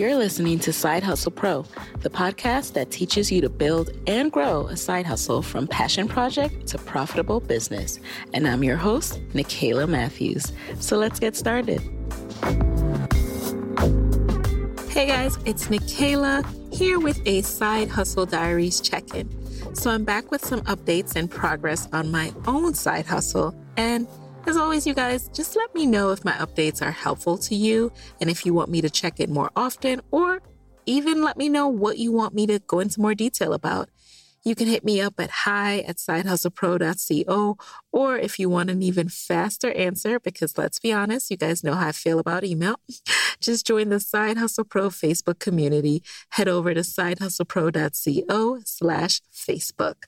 You're 0.00 0.16
listening 0.16 0.58
to 0.60 0.72
Side 0.72 1.02
Hustle 1.02 1.30
Pro, 1.30 1.66
the 1.98 2.08
podcast 2.08 2.72
that 2.72 2.90
teaches 2.90 3.30
you 3.30 3.42
to 3.42 3.50
build 3.50 3.90
and 4.06 4.32
grow 4.32 4.66
a 4.68 4.74
side 4.74 5.04
hustle 5.04 5.42
from 5.42 5.66
passion 5.68 6.08
project 6.08 6.68
to 6.68 6.78
profitable 6.78 7.38
business. 7.38 8.00
And 8.32 8.48
I'm 8.48 8.64
your 8.64 8.78
host, 8.78 9.20
Nicaila 9.34 9.86
Matthews. 9.86 10.54
So 10.78 10.96
let's 10.96 11.20
get 11.20 11.36
started. 11.36 11.82
Hey 14.88 15.06
guys, 15.06 15.36
it's 15.44 15.66
Nicaila 15.66 16.46
here 16.72 16.98
with 16.98 17.20
a 17.26 17.42
Side 17.42 17.90
Hustle 17.90 18.24
Diaries 18.24 18.80
check 18.80 19.14
in. 19.14 19.28
So 19.74 19.90
I'm 19.90 20.04
back 20.04 20.30
with 20.30 20.42
some 20.42 20.62
updates 20.62 21.14
and 21.14 21.30
progress 21.30 21.90
on 21.92 22.10
my 22.10 22.32
own 22.46 22.72
side 22.72 23.04
hustle. 23.04 23.54
And 23.76 24.08
as 24.46 24.56
always, 24.56 24.86
you 24.86 24.94
guys, 24.94 25.28
just 25.28 25.54
let 25.56 25.74
me 25.74 25.86
know 25.86 26.10
if 26.10 26.24
my 26.24 26.32
updates 26.32 26.82
are 26.82 26.90
helpful 26.90 27.36
to 27.38 27.54
you 27.54 27.92
and 28.20 28.30
if 28.30 28.46
you 28.46 28.54
want 28.54 28.70
me 28.70 28.80
to 28.80 28.90
check 28.90 29.20
in 29.20 29.32
more 29.32 29.50
often, 29.54 30.00
or 30.10 30.40
even 30.86 31.22
let 31.22 31.36
me 31.36 31.48
know 31.48 31.68
what 31.68 31.98
you 31.98 32.10
want 32.12 32.34
me 32.34 32.46
to 32.46 32.58
go 32.58 32.80
into 32.80 33.00
more 33.00 33.14
detail 33.14 33.52
about. 33.52 33.88
You 34.42 34.54
can 34.54 34.68
hit 34.68 34.84
me 34.84 35.02
up 35.02 35.20
at 35.20 35.30
hi 35.30 35.80
at 35.80 35.96
sidehustlepro.co, 35.96 37.58
or 37.92 38.16
if 38.16 38.38
you 38.38 38.48
want 38.48 38.70
an 38.70 38.82
even 38.82 39.10
faster 39.10 39.70
answer, 39.72 40.18
because 40.18 40.56
let's 40.56 40.78
be 40.78 40.92
honest, 40.92 41.30
you 41.30 41.36
guys 41.36 41.62
know 41.62 41.74
how 41.74 41.88
I 41.88 41.92
feel 41.92 42.18
about 42.18 42.42
email, 42.42 42.76
just 43.40 43.66
join 43.66 43.90
the 43.90 44.00
Side 44.00 44.38
Hustle 44.38 44.64
Pro 44.64 44.88
Facebook 44.88 45.38
community. 45.38 46.02
Head 46.30 46.48
over 46.48 46.72
to 46.72 46.80
sidehustlepro.co 46.80 48.58
slash 48.64 49.20
Facebook. 49.30 50.04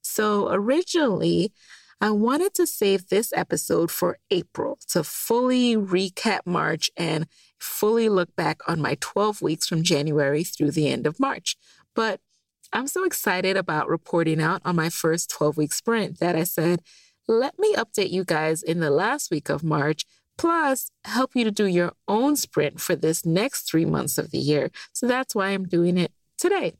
So 0.00 0.48
originally, 0.50 1.52
I 2.00 2.10
wanted 2.10 2.54
to 2.54 2.66
save 2.66 3.08
this 3.08 3.32
episode 3.34 3.90
for 3.90 4.18
April 4.30 4.78
to 4.88 5.04
fully 5.04 5.76
recap 5.76 6.40
March 6.44 6.90
and 6.96 7.26
fully 7.58 8.08
look 8.08 8.34
back 8.36 8.60
on 8.68 8.80
my 8.80 8.96
12 9.00 9.40
weeks 9.40 9.66
from 9.66 9.82
January 9.82 10.44
through 10.44 10.72
the 10.72 10.88
end 10.88 11.06
of 11.06 11.20
March. 11.20 11.56
But 11.94 12.20
I'm 12.72 12.88
so 12.88 13.04
excited 13.04 13.56
about 13.56 13.88
reporting 13.88 14.42
out 14.42 14.60
on 14.64 14.76
my 14.76 14.90
first 14.90 15.30
12 15.30 15.56
week 15.56 15.72
sprint 15.72 16.18
that 16.18 16.36
I 16.36 16.44
said, 16.44 16.82
let 17.28 17.58
me 17.58 17.74
update 17.74 18.10
you 18.10 18.24
guys 18.24 18.62
in 18.62 18.80
the 18.80 18.90
last 18.90 19.30
week 19.30 19.48
of 19.48 19.64
March, 19.64 20.04
plus 20.36 20.90
help 21.04 21.30
you 21.34 21.44
to 21.44 21.50
do 21.50 21.66
your 21.66 21.92
own 22.08 22.36
sprint 22.36 22.80
for 22.80 22.96
this 22.96 23.24
next 23.24 23.62
three 23.62 23.84
months 23.84 24.18
of 24.18 24.30
the 24.30 24.38
year. 24.38 24.70
So 24.92 25.06
that's 25.06 25.34
why 25.34 25.50
I'm 25.50 25.64
doing 25.64 25.96
it 25.96 26.12
today. 26.36 26.74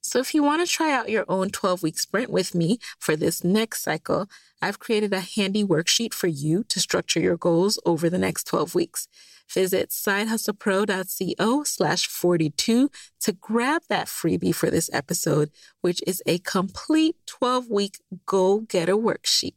So, 0.00 0.18
if 0.18 0.34
you 0.34 0.42
want 0.42 0.66
to 0.66 0.72
try 0.72 0.92
out 0.92 1.10
your 1.10 1.24
own 1.28 1.50
12 1.50 1.82
week 1.82 1.98
sprint 1.98 2.30
with 2.30 2.54
me 2.54 2.78
for 2.98 3.16
this 3.16 3.42
next 3.44 3.82
cycle, 3.82 4.28
I've 4.60 4.78
created 4.78 5.12
a 5.12 5.20
handy 5.20 5.64
worksheet 5.64 6.14
for 6.14 6.26
you 6.26 6.64
to 6.64 6.80
structure 6.80 7.20
your 7.20 7.36
goals 7.36 7.78
over 7.84 8.08
the 8.08 8.18
next 8.18 8.44
12 8.46 8.74
weeks. 8.74 9.08
Visit 9.50 9.90
sidehustlepro.co 9.90 11.64
slash 11.64 12.06
42 12.06 12.90
to 13.20 13.32
grab 13.32 13.82
that 13.88 14.06
freebie 14.06 14.54
for 14.54 14.70
this 14.70 14.88
episode, 14.92 15.50
which 15.82 16.02
is 16.06 16.22
a 16.26 16.38
complete 16.38 17.16
12 17.26 17.68
week 17.68 17.98
goal 18.26 18.60
getter 18.60 18.94
worksheet. 18.94 19.54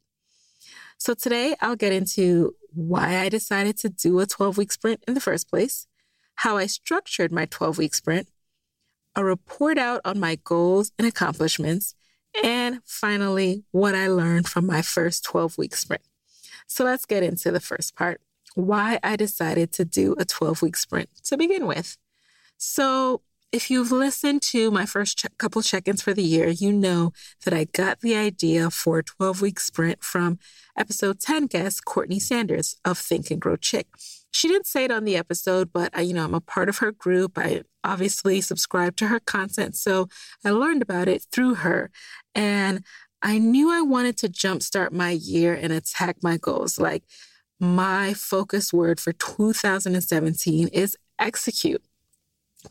So, 0.97 1.13
today 1.13 1.55
I'll 1.61 1.75
get 1.75 1.93
into 1.93 2.55
why 2.73 3.19
I 3.19 3.29
decided 3.29 3.77
to 3.79 3.89
do 3.89 4.19
a 4.19 4.25
12 4.25 4.57
week 4.57 4.71
sprint 4.71 5.03
in 5.07 5.13
the 5.13 5.21
first 5.21 5.49
place, 5.49 5.87
how 6.35 6.57
I 6.57 6.65
structured 6.65 7.31
my 7.31 7.45
12 7.45 7.77
week 7.77 7.95
sprint 7.95 8.27
a 9.17 9.23
report 9.25 9.79
out 9.79 9.99
on 10.05 10.19
my 10.19 10.37
goals 10.43 10.91
and 10.97 11.07
accomplishments, 11.07 11.95
and 12.43 12.79
finally, 12.85 13.63
what 13.71 13.95
I 13.95 14.07
learned 14.07 14.47
from 14.47 14.67
my 14.67 14.83
first 14.83 15.25
12 15.25 15.57
week 15.57 15.75
sprint. 15.75 16.03
So 16.67 16.83
let's 16.85 17.05
get 17.05 17.23
into 17.23 17.51
the 17.51 17.59
first 17.59 17.95
part 17.95 18.21
why 18.53 18.99
I 19.03 19.15
decided 19.15 19.71
to 19.73 19.85
do 19.85 20.15
a 20.19 20.25
12 20.25 20.61
week 20.61 20.75
sprint 20.75 21.09
to 21.25 21.37
begin 21.37 21.65
with. 21.67 21.97
So, 22.57 23.21
if 23.51 23.71
you've 23.71 23.91
listened 23.91 24.41
to 24.41 24.69
my 24.71 24.85
first 24.85 25.19
ch- 25.19 25.37
couple 25.37 25.61
check 25.61 25.87
ins 25.87 26.01
for 26.01 26.13
the 26.13 26.23
year, 26.23 26.49
you 26.49 26.71
know 26.73 27.13
that 27.45 27.53
I 27.53 27.63
got 27.65 28.01
the 28.01 28.15
idea 28.15 28.69
for 28.69 28.99
a 28.99 29.03
12 29.03 29.41
week 29.41 29.59
sprint 29.59 30.03
from 30.03 30.37
episode 30.77 31.19
10 31.21 31.47
guest 31.47 31.85
Courtney 31.85 32.19
Sanders 32.19 32.75
of 32.83 32.97
Think 32.97 33.31
and 33.31 33.39
Grow 33.39 33.55
Chick. 33.55 33.87
She 34.31 34.49
didn't 34.49 34.67
say 34.67 34.83
it 34.83 34.91
on 34.91 35.05
the 35.05 35.15
episode, 35.15 35.71
but 35.71 35.91
I, 35.97 36.01
you 36.01 36.13
know, 36.13 36.25
I'm 36.25 36.33
a 36.33 36.41
part 36.41 36.67
of 36.67 36.79
her 36.79 36.91
group. 36.91 37.37
I 37.37 37.63
obviously 37.83 38.41
subscribe 38.41 38.97
to 38.97 39.07
her 39.07 39.19
content. 39.19 39.75
So 39.75 40.09
I 40.43 40.51
learned 40.51 40.81
about 40.81 41.07
it 41.07 41.25
through 41.31 41.55
her. 41.55 41.89
And 42.35 42.83
I 43.21 43.39
knew 43.39 43.71
I 43.71 43.81
wanted 43.81 44.17
to 44.17 44.29
jumpstart 44.29 44.91
my 44.91 45.11
year 45.11 45.53
and 45.55 45.71
attack 45.71 46.17
my 46.21 46.37
goals. 46.37 46.77
Like 46.79 47.03
my 47.59 48.13
focus 48.13 48.73
word 48.73 48.99
for 48.99 49.13
2017 49.13 50.67
is 50.67 50.97
execute. 51.17 51.81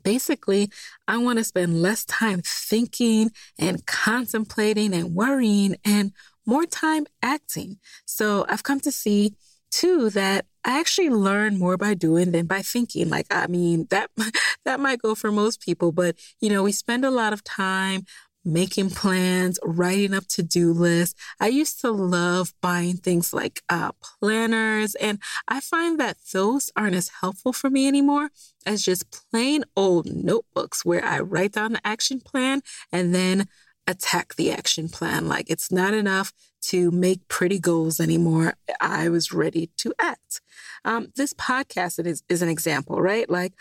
Basically, 0.02 0.70
I 1.08 1.18
want 1.18 1.38
to 1.38 1.44
spend 1.44 1.82
less 1.82 2.04
time 2.04 2.42
thinking 2.44 3.30
and 3.58 3.84
contemplating 3.86 4.94
and 4.94 5.14
worrying 5.14 5.76
and 5.84 6.12
more 6.46 6.66
time 6.66 7.06
acting. 7.22 7.78
So 8.04 8.46
I've 8.48 8.62
come 8.62 8.80
to 8.80 8.92
see 8.92 9.34
too 9.70 10.10
that 10.10 10.46
I 10.64 10.80
actually 10.80 11.10
learn 11.10 11.58
more 11.58 11.76
by 11.76 11.94
doing 11.94 12.32
than 12.32 12.46
by 12.46 12.62
thinking. 12.62 13.08
Like, 13.08 13.26
I 13.30 13.46
mean, 13.46 13.86
that 13.90 14.10
that 14.64 14.80
might 14.80 15.02
go 15.02 15.14
for 15.14 15.30
most 15.30 15.60
people, 15.60 15.92
but 15.92 16.16
you 16.40 16.48
know, 16.48 16.62
we 16.62 16.72
spend 16.72 17.04
a 17.04 17.10
lot 17.10 17.32
of 17.32 17.44
time 17.44 18.04
making 18.46 18.90
plans, 18.90 19.58
writing 19.64 20.14
up 20.14 20.26
to 20.28 20.42
do 20.42 20.72
lists. 20.72 21.20
I 21.40 21.48
used 21.48 21.80
to 21.80 21.90
love 21.90 22.54
buying 22.62 22.96
things 22.96 23.34
like 23.34 23.62
uh, 23.68 23.92
planners, 24.00 24.94
and 24.94 25.18
I 25.48 25.60
find 25.60 25.98
that 26.00 26.16
those 26.32 26.70
aren't 26.76 26.94
as 26.94 27.10
helpful 27.20 27.52
for 27.52 27.68
me 27.68 27.88
anymore 27.88 28.30
as 28.64 28.82
just 28.82 29.10
plain 29.30 29.64
old 29.76 30.06
notebooks 30.06 30.84
where 30.84 31.04
I 31.04 31.20
write 31.20 31.52
down 31.52 31.72
the 31.72 31.86
action 31.86 32.20
plan 32.20 32.62
and 32.92 33.14
then 33.14 33.46
attack 33.86 34.34
the 34.34 34.50
action 34.50 34.88
plan. 34.88 35.28
Like 35.28 35.48
it's 35.48 35.70
not 35.70 35.94
enough 35.94 36.32
to 36.62 36.90
make 36.90 37.28
pretty 37.28 37.58
goals 37.58 38.00
anymore. 38.00 38.54
I 38.80 39.08
was 39.08 39.32
ready 39.32 39.70
to 39.78 39.94
act. 40.00 40.40
Um, 40.84 41.08
this 41.16 41.32
podcast 41.34 42.04
is, 42.04 42.22
is 42.28 42.42
an 42.42 42.48
example, 42.48 43.00
right? 43.00 43.28
Like, 43.30 43.52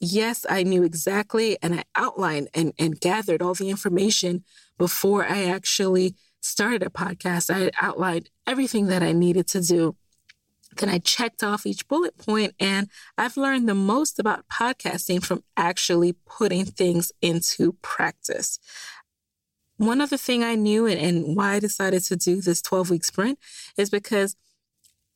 yes, 0.00 0.46
I 0.48 0.62
knew 0.62 0.82
exactly 0.82 1.58
and 1.62 1.74
I 1.74 1.84
outlined 1.94 2.48
and, 2.54 2.72
and 2.78 2.98
gathered 2.98 3.42
all 3.42 3.54
the 3.54 3.70
information 3.70 4.44
before 4.78 5.24
I 5.24 5.44
actually 5.44 6.14
started 6.40 6.82
a 6.82 6.90
podcast. 6.90 7.54
I 7.54 7.70
outlined 7.80 8.30
everything 8.46 8.86
that 8.86 9.02
I 9.02 9.12
needed 9.12 9.46
to 9.48 9.60
do. 9.60 9.96
Then 10.76 10.88
I 10.88 10.98
checked 10.98 11.42
off 11.42 11.66
each 11.66 11.88
bullet 11.88 12.16
point, 12.16 12.54
and 12.60 12.88
I've 13.18 13.36
learned 13.36 13.68
the 13.68 13.74
most 13.74 14.18
about 14.18 14.48
podcasting 14.48 15.22
from 15.22 15.42
actually 15.56 16.12
putting 16.12 16.64
things 16.64 17.12
into 17.20 17.72
practice. 17.82 18.58
One 19.76 20.00
other 20.00 20.16
thing 20.16 20.44
I 20.44 20.54
knew 20.54 20.86
and, 20.86 21.00
and 21.00 21.36
why 21.36 21.54
I 21.54 21.60
decided 21.60 22.04
to 22.04 22.16
do 22.16 22.40
this 22.40 22.62
12 22.62 22.90
week 22.90 23.04
sprint 23.04 23.38
is 23.76 23.90
because 23.90 24.36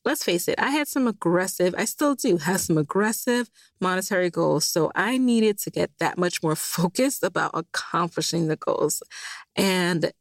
let's 0.04 0.24
face 0.24 0.48
it, 0.48 0.58
I 0.58 0.70
had 0.70 0.88
some 0.88 1.06
aggressive, 1.06 1.74
I 1.76 1.84
still 1.84 2.14
do 2.14 2.36
have 2.36 2.60
some 2.60 2.78
aggressive 2.78 3.50
monetary 3.80 4.30
goals. 4.30 4.66
So 4.66 4.92
I 4.94 5.18
needed 5.18 5.58
to 5.60 5.70
get 5.70 5.90
that 5.98 6.18
much 6.18 6.42
more 6.42 6.56
focused 6.76 7.22
about 7.22 7.52
accomplishing 7.54 8.48
the 8.48 8.56
goals. 8.56 9.02
And 9.56 10.12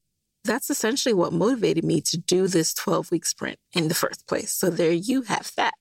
that's 0.44 0.69
essentially 0.69 1.13
what 1.13 1.33
motivated 1.33 1.85
me 1.85 2.01
to 2.01 2.18
do 2.18 2.47
this 2.47 2.74
12 2.74 3.12
week 3.12 3.25
sprint 3.25 3.59
in 3.74 3.88
the 3.88 3.95
first 3.95 4.27
place. 4.27 4.53
So 4.53 4.69
there 4.69 4.91
you 4.91 5.24
have 5.24 5.51
that. 5.56 5.74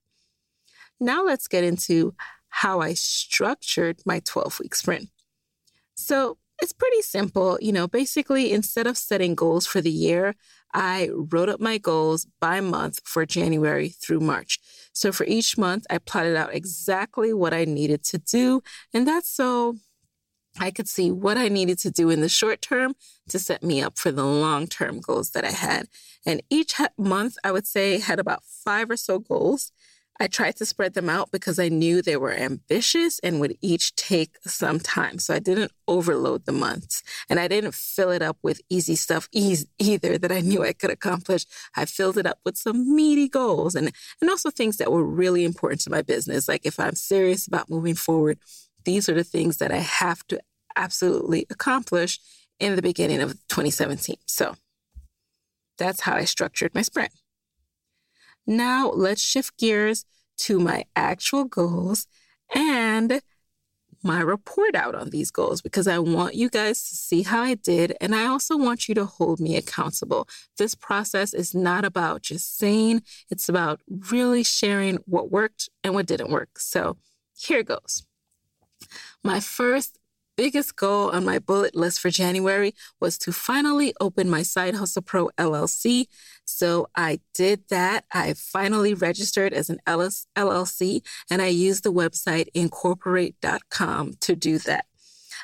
Now 1.00 1.24
let's 1.24 1.48
get 1.48 1.64
into 1.64 2.14
how 2.48 2.80
I 2.80 2.94
structured 2.94 4.00
my 4.06 4.20
12 4.20 4.60
week 4.60 4.74
sprint. 4.74 5.08
So 5.96 6.38
it's 6.62 6.72
pretty 6.72 7.02
simple. 7.02 7.58
You 7.60 7.72
know, 7.72 7.88
basically, 7.88 8.52
instead 8.52 8.86
of 8.86 8.96
setting 8.96 9.34
goals 9.34 9.66
for 9.66 9.80
the 9.80 9.90
year, 9.90 10.34
I 10.72 11.10
wrote 11.12 11.48
up 11.48 11.60
my 11.60 11.76
goals 11.76 12.26
by 12.40 12.60
month 12.60 13.00
for 13.04 13.26
January 13.26 13.88
through 13.88 14.20
March. 14.20 14.60
So 14.92 15.10
for 15.10 15.24
each 15.24 15.58
month, 15.58 15.86
I 15.90 15.98
plotted 15.98 16.36
out 16.36 16.54
exactly 16.54 17.34
what 17.34 17.52
I 17.52 17.64
needed 17.64 18.04
to 18.04 18.18
do. 18.18 18.62
And 18.94 19.06
that's 19.06 19.28
so 19.28 19.76
I 20.60 20.70
could 20.70 20.88
see 20.88 21.10
what 21.10 21.36
I 21.36 21.48
needed 21.48 21.78
to 21.80 21.90
do 21.90 22.10
in 22.10 22.20
the 22.20 22.28
short 22.28 22.62
term 22.62 22.94
to 23.28 23.40
set 23.40 23.64
me 23.64 23.82
up 23.82 23.98
for 23.98 24.12
the 24.12 24.24
long 24.24 24.68
term 24.68 25.00
goals 25.00 25.30
that 25.30 25.44
I 25.44 25.50
had. 25.50 25.88
And 26.24 26.42
each 26.48 26.74
month, 26.96 27.38
I 27.42 27.50
would 27.50 27.66
say, 27.66 27.98
had 27.98 28.20
about 28.20 28.44
five 28.44 28.88
or 28.88 28.96
so 28.96 29.18
goals. 29.18 29.72
I 30.22 30.28
tried 30.28 30.54
to 30.58 30.66
spread 30.66 30.94
them 30.94 31.08
out 31.08 31.32
because 31.32 31.58
I 31.58 31.68
knew 31.68 32.00
they 32.00 32.16
were 32.16 32.32
ambitious 32.32 33.18
and 33.24 33.40
would 33.40 33.56
each 33.60 33.92
take 33.96 34.36
some 34.46 34.78
time. 34.78 35.18
So 35.18 35.34
I 35.34 35.40
didn't 35.40 35.72
overload 35.88 36.44
the 36.44 36.52
months 36.52 37.02
and 37.28 37.40
I 37.40 37.48
didn't 37.48 37.74
fill 37.74 38.12
it 38.12 38.22
up 38.22 38.38
with 38.40 38.60
easy 38.70 38.94
stuff 38.94 39.28
either 39.32 40.18
that 40.18 40.30
I 40.30 40.38
knew 40.38 40.62
I 40.62 40.74
could 40.74 40.90
accomplish. 40.90 41.44
I 41.74 41.86
filled 41.86 42.18
it 42.18 42.26
up 42.26 42.38
with 42.44 42.56
some 42.56 42.94
meaty 42.94 43.28
goals 43.28 43.74
and, 43.74 43.90
and 44.20 44.30
also 44.30 44.50
things 44.50 44.76
that 44.76 44.92
were 44.92 45.02
really 45.02 45.44
important 45.44 45.80
to 45.80 45.90
my 45.90 46.02
business. 46.02 46.46
Like 46.46 46.64
if 46.64 46.78
I'm 46.78 46.94
serious 46.94 47.48
about 47.48 47.68
moving 47.68 47.96
forward, 47.96 48.38
these 48.84 49.08
are 49.08 49.14
the 49.14 49.24
things 49.24 49.56
that 49.56 49.72
I 49.72 49.78
have 49.78 50.24
to 50.28 50.40
absolutely 50.76 51.46
accomplish 51.50 52.20
in 52.60 52.76
the 52.76 52.82
beginning 52.82 53.22
of 53.22 53.32
2017. 53.48 54.14
So 54.26 54.54
that's 55.78 56.02
how 56.02 56.14
I 56.14 56.26
structured 56.26 56.76
my 56.76 56.82
sprint. 56.82 57.10
Now 58.46 58.90
let's 58.90 59.22
shift 59.22 59.58
gears 59.58 60.04
to 60.38 60.58
my 60.58 60.84
actual 60.96 61.44
goals 61.44 62.06
and 62.54 63.22
my 64.02 64.20
report 64.20 64.74
out 64.74 64.94
on 64.94 65.10
these 65.10 65.30
goals 65.30 65.62
because 65.62 65.86
I 65.86 65.98
want 65.98 66.34
you 66.34 66.50
guys 66.50 66.88
to 66.88 66.96
see 66.96 67.22
how 67.22 67.42
I 67.42 67.54
did. 67.54 67.96
And 68.00 68.14
I 68.14 68.26
also 68.26 68.56
want 68.56 68.88
you 68.88 68.94
to 68.96 69.04
hold 69.04 69.38
me 69.38 69.56
accountable. 69.56 70.28
This 70.58 70.74
process 70.74 71.32
is 71.32 71.54
not 71.54 71.84
about 71.84 72.22
just 72.22 72.58
saying, 72.58 73.02
it's 73.30 73.48
about 73.48 73.80
really 73.88 74.42
sharing 74.42 74.98
what 75.06 75.30
worked 75.30 75.68
and 75.84 75.94
what 75.94 76.06
didn't 76.06 76.30
work. 76.30 76.58
So 76.58 76.96
here 77.36 77.62
goes. 77.62 78.04
My 79.22 79.38
first 79.38 79.98
biggest 80.42 80.74
goal 80.74 81.08
on 81.10 81.24
my 81.24 81.38
bullet 81.38 81.76
list 81.76 82.00
for 82.00 82.10
January 82.10 82.74
was 82.98 83.16
to 83.16 83.30
finally 83.30 83.94
open 84.00 84.28
my 84.28 84.42
Side 84.42 84.74
Hustle 84.74 85.00
Pro 85.00 85.30
LLC. 85.38 86.06
So 86.44 86.88
I 86.96 87.20
did 87.32 87.68
that. 87.68 88.06
I 88.12 88.34
finally 88.34 88.92
registered 88.92 89.52
as 89.52 89.70
an 89.70 89.78
LLC 89.86 91.00
and 91.30 91.40
I 91.40 91.46
used 91.46 91.84
the 91.84 91.92
website 91.92 92.48
incorporate.com 92.54 94.14
to 94.18 94.34
do 94.34 94.58
that. 94.58 94.86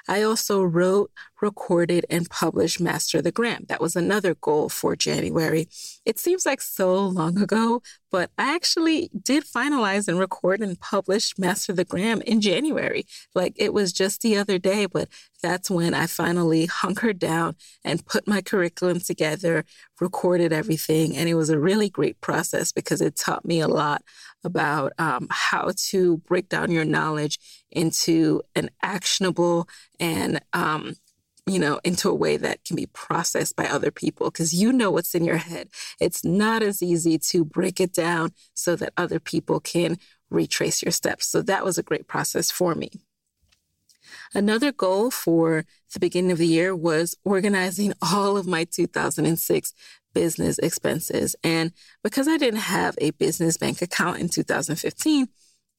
I 0.09 0.23
also 0.23 0.65
wrote, 0.65 1.13
recorded, 1.41 2.07
and 2.11 2.29
published 2.29 2.81
Master 2.81 3.23
the 3.23 3.33
Gram. 3.33 3.65
That 3.69 3.81
was 3.81 3.97
another 3.97 4.35
goal 4.35 4.69
for 4.69 4.97
January. 4.97 5.69
It 6.05 6.19
seems 6.19 6.45
like 6.45 6.61
so 6.61 7.07
long 7.07 7.39
ago, 7.39 7.83
but 8.11 8.31
I 8.39 8.55
actually 8.55 9.11
did 9.23 9.45
finalize 9.45 10.09
and 10.09 10.19
record 10.19 10.61
and 10.61 10.81
publish 10.81 11.39
Master 11.39 11.73
the 11.73 11.85
Gram 11.85 12.23
in 12.23 12.41
January. 12.41 13.05
Like 13.35 13.55
it 13.57 13.73
was 13.73 13.93
just 13.93 14.23
the 14.23 14.37
other 14.37 14.59
day, 14.59 14.87
but 14.87 15.09
that's 15.43 15.71
when 15.71 15.95
I 15.95 16.07
finally 16.07 16.67
hunkered 16.67 17.19
down 17.19 17.57
and 17.85 18.05
put 18.07 18.27
my 18.27 18.41
curriculum 18.41 19.01
together, 19.01 19.65
recorded 20.01 20.53
everything. 20.53 21.17
And 21.17 21.29
it 21.29 21.35
was 21.35 21.51
a 21.51 21.59
really 21.59 21.89
great 21.89 22.21
process 22.21 22.73
because 22.73 23.01
it 23.01 23.17
taught 23.17 23.45
me 23.45 23.61
a 23.61 23.69
lot 23.69 24.03
about 24.45 24.93
um, 24.99 25.27
how 25.31 25.73
to 25.91 26.19
break 26.19 26.49
down 26.49 26.71
your 26.71 26.85
knowledge 26.85 27.39
into 27.71 28.43
an 28.55 28.71
actionable 28.83 29.69
and 30.01 30.41
um, 30.53 30.95
you 31.49 31.59
know, 31.59 31.81
into 31.85 32.09
a 32.09 32.15
way 32.15 32.37
that 32.37 32.65
can 32.65 32.77
be 32.77 32.87
processed 32.87 33.57
by 33.57 33.67
other 33.67 33.91
people 33.91 34.31
because 34.31 34.53
you 34.53 34.73
know 34.73 34.91
what's 34.91 35.15
in 35.15 35.25
your 35.25 35.37
head. 35.37 35.69
It's 36.01 36.25
not 36.25 36.63
as 36.63 36.83
easy 36.83 37.19
to 37.19 37.45
break 37.45 37.81
it 37.81 37.93
down 37.93 38.33
so 38.55 38.77
that 38.77 38.93
other 38.97 39.19
people 39.19 39.61
can 39.61 39.99
retrace 40.31 40.83
your 40.83 40.93
steps. 40.93 41.27
So 41.27 41.43
that 41.43 41.65
was 41.65 41.79
a 41.79 41.83
great 41.83 42.07
process 42.07 42.51
for 42.51 42.75
me. 42.75 42.91
Another 44.35 44.73
goal 44.73 45.11
for 45.11 45.65
the 45.93 46.01
beginning 46.01 46.33
of 46.33 46.39
the 46.39 46.47
year 46.47 46.75
was 46.75 47.17
organizing 47.25 47.93
all 48.03 48.37
of 48.37 48.47
my 48.47 48.65
2006 48.65 49.75
business 50.15 50.59
expenses. 50.59 51.37
And 51.45 51.73
because 52.03 52.29
I 52.29 52.37
didn't 52.37 52.61
have 52.61 52.97
a 53.01 53.11
business 53.13 53.57
bank 53.57 53.83
account 53.83 54.19
in 54.19 54.29
2015, 54.29 55.29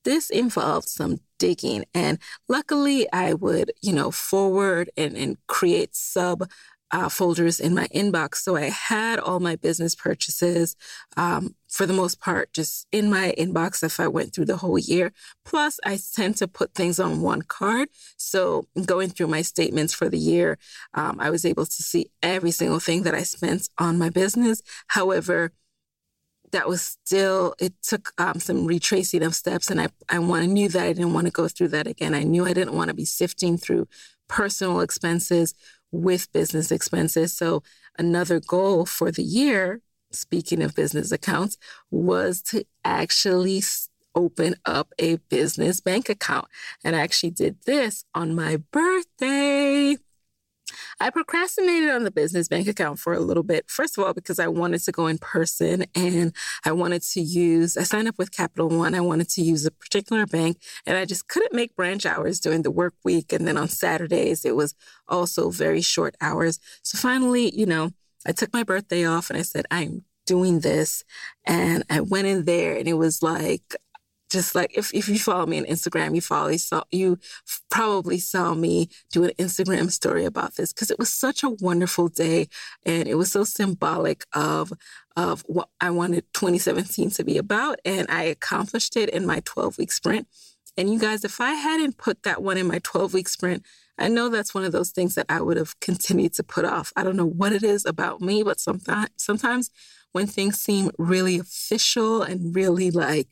this 0.04 0.30
involved 0.30 0.90
some 0.90 1.20
digging. 1.38 1.86
And 1.94 2.20
luckily, 2.48 3.12
I 3.12 3.34
would, 3.34 3.72
you 3.82 3.94
know, 3.94 4.12
forward 4.12 4.90
and, 4.98 5.16
and 5.16 5.38
create 5.48 5.96
sub 5.96 6.50
uh, 6.92 7.10
folders 7.10 7.60
in 7.60 7.74
my 7.76 7.88
inbox. 7.88 8.36
So 8.38 8.56
I 8.56 8.70
had 8.70 9.20
all 9.20 9.40
my 9.40 9.56
business 9.56 9.96
purchases, 9.96 10.76
um, 11.18 11.56
for 11.68 11.86
the 11.86 11.94
most 11.94 12.20
part, 12.20 12.52
just 12.52 12.88
in 12.92 13.10
my 13.10 13.34
inbox 13.38 13.84
if 13.84 14.00
I 14.00 14.08
went 14.08 14.34
through 14.34 14.46
the 14.46 14.58
whole 14.58 14.80
year. 14.80 15.12
Plus, 15.46 15.80
I 15.86 16.00
tend 16.14 16.38
to 16.38 16.48
put 16.48 16.74
things 16.74 17.00
on 17.00 17.22
one 17.22 17.44
card. 17.44 17.90
So 18.18 18.68
going 18.86 19.10
through 19.10 19.28
my 19.28 19.44
statements 19.44 19.94
for 19.94 20.10
the 20.10 20.18
year, 20.18 20.58
um, 20.96 21.20
I 21.20 21.30
was 21.30 21.46
able 21.46 21.66
to 21.66 21.84
see 21.84 22.10
every 22.24 22.52
single 22.52 22.80
thing 22.80 23.04
that 23.04 23.16
I 23.16 23.24
spent 23.24 23.70
on 23.78 24.00
my 24.00 24.10
business. 24.10 24.62
However, 24.88 25.52
that 26.52 26.68
was 26.68 26.82
still 26.82 27.56
it 27.60 27.74
took 27.82 28.12
um, 28.18 28.40
some 28.40 28.66
retracing 28.66 29.24
of 29.24 29.36
steps 29.36 29.70
and 29.70 29.82
i 29.82 29.88
i 30.10 30.20
want, 30.20 30.48
knew 30.48 30.70
that 30.70 30.84
i 30.84 30.94
didn't 30.94 31.14
want 31.14 31.28
to 31.28 31.32
go 31.32 31.48
through 31.48 31.68
that 31.68 31.88
again 31.88 32.14
i 32.14 32.24
knew 32.24 32.46
i 32.46 32.54
didn't 32.54 32.76
want 32.76 32.88
to 32.88 32.94
be 32.94 33.06
sifting 33.06 33.58
through 33.58 33.88
personal 34.28 34.80
expenses 34.80 35.54
with 35.92 36.32
business 36.32 36.72
expenses. 36.72 37.34
So 37.34 37.64
another 37.98 38.40
goal 38.40 38.86
for 38.86 39.12
the 39.12 39.24
year, 39.24 39.82
speaking 40.12 40.62
of 40.62 40.76
business 40.76 41.12
accounts, 41.12 41.58
was 41.92 42.42
to 42.44 42.66
actually 42.86 43.64
open 44.16 44.56
up 44.66 44.94
a 45.00 45.18
business 45.30 45.82
bank 45.82 46.10
account. 46.10 46.48
And 46.84 46.96
I 46.96 47.02
actually 47.02 47.32
did 47.32 47.58
this 47.66 48.06
on 48.16 48.36
my 48.36 48.58
birthday. 48.72 49.98
I 51.02 51.10
procrastinated 51.10 51.90
on 51.90 52.04
the 52.04 52.12
business 52.12 52.50
bank 52.50 52.68
account 52.68 53.00
for 53.00 53.14
a 53.14 53.20
little 53.20 53.44
bit. 53.44 53.70
First 53.70 53.98
of 53.98 54.04
all, 54.04 54.14
because 54.14 54.38
I 54.38 54.48
wanted 54.48 54.82
to 54.82 54.92
go 54.92 55.08
in 55.08 55.18
person 55.18 55.86
and 55.96 56.36
I 56.66 56.74
wanted 56.74 57.04
to 57.04 57.22
use, 57.22 57.78
I 57.78 57.84
signed 57.84 58.10
up 58.10 58.18
with 58.18 58.32
Capital 58.32 58.68
One. 58.68 58.94
I 58.94 59.00
wanted 59.00 59.30
to 59.30 59.42
use 59.42 59.66
a 59.66 59.72
particular 59.72 60.26
bank 60.26 60.58
and 60.86 60.98
I 60.98 61.06
just 61.06 61.30
couldn't 61.30 61.54
make 61.54 61.76
branch 61.76 62.06
hours 62.06 62.40
during 62.40 62.64
the 62.64 62.72
work 62.72 62.96
week. 63.06 63.32
And 63.32 63.48
then 63.48 63.58
on 63.58 63.70
Saturdays, 63.70 64.44
it 64.44 64.56
was 64.56 64.76
also 65.08 65.50
very 65.50 65.82
short 65.82 66.16
hours. 66.20 66.60
So 66.84 66.98
finally, 66.98 67.56
you 67.58 67.66
know, 67.66 67.92
I 68.26 68.34
took 68.34 68.52
my 68.52 68.64
birthday 68.64 69.06
off 69.06 69.30
and 69.30 69.40
I 69.40 69.44
said, 69.44 69.66
I'm 69.72 70.04
doing 70.26 70.60
this. 70.60 71.04
And 71.46 71.84
I 71.90 72.02
went 72.02 72.28
in 72.28 72.44
there 72.44 72.76
and 72.76 72.88
it 72.88 72.94
was 72.94 73.24
like, 73.24 73.76
just 74.30 74.56
like 74.56 74.78
if, 74.78 74.94
if 74.94 75.10
you 75.10 75.18
follow 75.18 75.46
me 75.46 75.60
on 75.60 75.66
Instagram, 75.66 76.16
you 76.16 76.22
follow 76.22 76.56
saw 76.58 76.84
you 76.92 77.18
probably 77.70 78.20
saw 78.20 78.54
me 78.54 78.90
do 79.12 79.24
an 79.24 79.32
Instagram 79.40 79.92
story 79.92 80.26
about 80.26 80.56
this 80.56 80.72
because 80.72 80.92
it 80.92 81.00
was 81.00 81.12
such 81.12 81.44
a 81.44 81.50
wonderful 81.50 82.08
day 82.08 82.48
and 82.86 83.08
it 83.08 83.16
was 83.16 83.32
so 83.32 83.44
symbolic 83.44 84.26
of 84.34 84.72
of 85.16 85.42
what 85.48 85.70
I 85.82 85.90
wanted 85.90 86.26
2017 86.34 87.12
to 87.12 87.24
be 87.24 87.38
about 87.38 87.80
and 87.84 88.08
I 88.10 88.24
accomplished 88.24 88.96
it 88.96 89.10
in 89.10 89.26
my 89.26 89.42
12 89.46 89.78
week 89.78 89.92
sprint. 89.92 90.28
And 90.78 90.92
you 90.92 91.00
guys, 91.00 91.26
if 91.26 91.42
I 91.42 91.54
hadn't 91.54 91.98
put 91.98 92.24
that 92.24 92.42
one 92.42 92.58
in 92.58 92.68
my 92.68 92.80
12 92.84 93.14
week 93.14 93.28
sprint, 93.28 93.66
I 93.98 94.08
know 94.08 94.30
that's 94.30 94.54
one 94.54 94.64
of 94.64 94.72
those 94.72 94.92
things 94.92 95.16
that 95.16 95.26
I 95.28 95.42
would 95.42 95.58
have 95.58 95.78
continued 95.82 96.34
to 96.36 96.44
put 96.44 96.64
off. 96.64 96.94
I 96.96 97.04
don't 97.04 97.18
know 97.18 97.26
what 97.26 97.52
it 97.52 97.64
is 97.64 97.86
about 97.86 98.22
me, 98.22 98.44
but 98.44 98.60
sometimes 98.60 99.10
sometimes 99.18 99.72
when 100.12 100.26
things 100.26 100.60
seem 100.60 100.90
really 100.98 101.38
official 101.38 102.22
and 102.22 102.56
really 102.56 102.92
like 102.92 103.28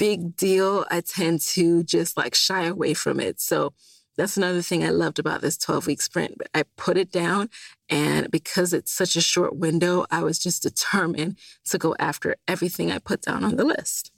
big 0.00 0.34
deal, 0.34 0.86
I 0.90 1.02
tend 1.02 1.42
to 1.52 1.84
just 1.84 2.16
like 2.16 2.34
shy 2.34 2.64
away 2.64 2.94
from 2.94 3.20
it. 3.20 3.38
So 3.38 3.74
that's 4.16 4.38
another 4.38 4.62
thing 4.62 4.82
I 4.82 4.88
loved 4.88 5.18
about 5.18 5.42
this 5.42 5.58
12 5.58 5.86
week 5.86 6.00
sprint. 6.00 6.40
I 6.54 6.64
put 6.78 6.96
it 6.96 7.12
down, 7.12 7.50
and 7.90 8.30
because 8.30 8.72
it's 8.72 8.90
such 8.90 9.14
a 9.14 9.20
short 9.20 9.56
window, 9.56 10.06
I 10.10 10.22
was 10.22 10.38
just 10.38 10.62
determined 10.62 11.36
to 11.66 11.76
go 11.76 11.94
after 11.98 12.36
everything 12.48 12.90
I 12.90 12.98
put 12.98 13.20
down 13.20 13.44
on 13.44 13.56
the 13.56 13.64
list. 13.64 14.10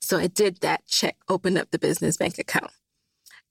So 0.00 0.16
I 0.16 0.28
did 0.28 0.60
that 0.60 0.86
check, 0.86 1.16
opened 1.28 1.58
up 1.58 1.72
the 1.72 1.78
business 1.80 2.16
bank 2.16 2.38
account. 2.38 2.70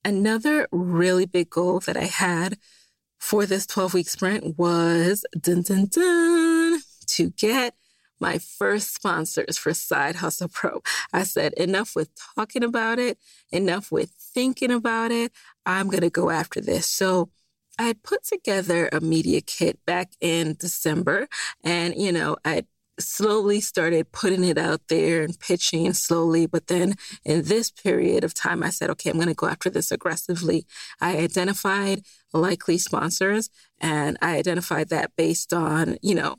Another 0.05 0.69
really 0.71 1.25
big 1.25 1.49
goal 1.49 1.81
that 1.81 1.97
I 1.97 2.05
had 2.05 2.57
for 3.19 3.45
this 3.45 3.65
12 3.65 3.93
week 3.93 4.07
sprint 4.07 4.57
was 4.57 5.25
dun, 5.37 5.63
dun, 5.63 5.87
dun, 5.87 6.79
to 7.07 7.29
get 7.31 7.73
my 8.19 8.37
first 8.37 8.95
sponsors 8.95 9.57
for 9.57 9.73
Side 9.73 10.17
Hustle 10.17 10.49
Pro. 10.49 10.81
I 11.13 11.23
said, 11.23 11.53
enough 11.53 11.95
with 11.95 12.09
talking 12.35 12.63
about 12.63 12.99
it, 12.99 13.17
enough 13.51 13.91
with 13.91 14.11
thinking 14.11 14.71
about 14.71 15.11
it. 15.11 15.31
I'm 15.65 15.87
going 15.87 16.01
to 16.01 16.09
go 16.09 16.29
after 16.29 16.61
this. 16.61 16.85
So 16.85 17.29
I 17.79 17.93
put 18.03 18.23
together 18.23 18.89
a 18.91 18.99
media 18.99 19.41
kit 19.41 19.79
back 19.85 20.11
in 20.19 20.55
December, 20.59 21.27
and, 21.63 21.95
you 21.95 22.11
know, 22.11 22.37
I 22.43 22.65
slowly 22.99 23.61
started 23.61 24.11
putting 24.11 24.43
it 24.43 24.57
out 24.57 24.81
there 24.87 25.23
and 25.23 25.39
pitching 25.39 25.93
slowly. 25.93 26.47
But 26.47 26.67
then 26.67 26.95
in 27.23 27.43
this 27.43 27.69
period 27.71 28.23
of 28.23 28.33
time, 28.33 28.63
I 28.63 28.69
said, 28.69 28.89
okay, 28.91 29.09
I'm 29.09 29.17
going 29.17 29.27
to 29.27 29.35
go 29.35 29.47
after 29.47 29.69
this 29.69 29.91
aggressively. 29.91 30.65
I 30.99 31.17
identified 31.17 32.01
likely 32.33 32.77
sponsors 32.77 33.49
and 33.79 34.17
I 34.21 34.37
identified 34.37 34.89
that 34.89 35.11
based 35.15 35.53
on, 35.53 35.97
you 36.01 36.15
know, 36.15 36.37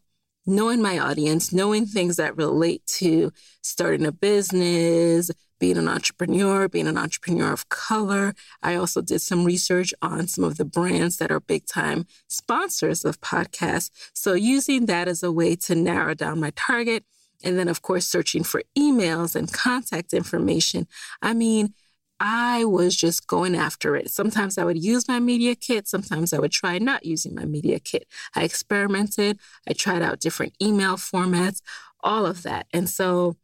knowing 0.48 0.80
my 0.80 0.98
audience, 0.98 1.52
knowing 1.52 1.86
things 1.86 2.16
that 2.16 2.36
relate 2.36 2.84
to 2.86 3.30
starting 3.62 4.06
a 4.06 4.12
business, 4.12 5.30
being 5.58 5.76
an 5.76 5.88
entrepreneur, 5.88 6.68
being 6.68 6.86
an 6.86 6.96
entrepreneur 6.96 7.52
of 7.52 7.68
color. 7.68 8.34
I 8.62 8.76
also 8.76 9.02
did 9.02 9.20
some 9.20 9.44
research 9.44 9.92
on 10.00 10.26
some 10.26 10.44
of 10.44 10.56
the 10.56 10.64
brands 10.64 11.18
that 11.18 11.30
are 11.30 11.40
big 11.40 11.66
time 11.66 12.06
sponsors 12.28 13.04
of 13.04 13.20
podcasts. 13.20 13.90
So 14.14 14.32
using 14.32 14.86
that 14.86 15.06
as 15.08 15.22
a 15.22 15.30
way 15.32 15.56
to 15.56 15.74
narrow 15.74 16.14
down 16.14 16.40
my 16.40 16.52
target. 16.56 17.04
And 17.44 17.58
then, 17.58 17.68
of 17.68 17.82
course, 17.82 18.06
searching 18.06 18.42
for 18.42 18.62
emails 18.76 19.36
and 19.36 19.52
contact 19.52 20.12
information. 20.12 20.88
I 21.22 21.34
mean, 21.34 21.74
I 22.20 22.64
was 22.64 22.96
just 22.96 23.26
going 23.26 23.54
after 23.54 23.94
it. 23.94 24.10
Sometimes 24.10 24.58
I 24.58 24.64
would 24.64 24.82
use 24.82 25.06
my 25.06 25.20
media 25.20 25.54
kit. 25.54 25.86
Sometimes 25.86 26.32
I 26.32 26.38
would 26.38 26.50
try 26.50 26.78
not 26.78 27.04
using 27.04 27.34
my 27.34 27.44
media 27.44 27.78
kit. 27.78 28.08
I 28.34 28.42
experimented. 28.42 29.38
I 29.68 29.72
tried 29.72 30.02
out 30.02 30.20
different 30.20 30.54
email 30.60 30.96
formats, 30.96 31.60
all 32.02 32.26
of 32.26 32.42
that. 32.42 32.66
And 32.72 32.88
so 32.88 33.36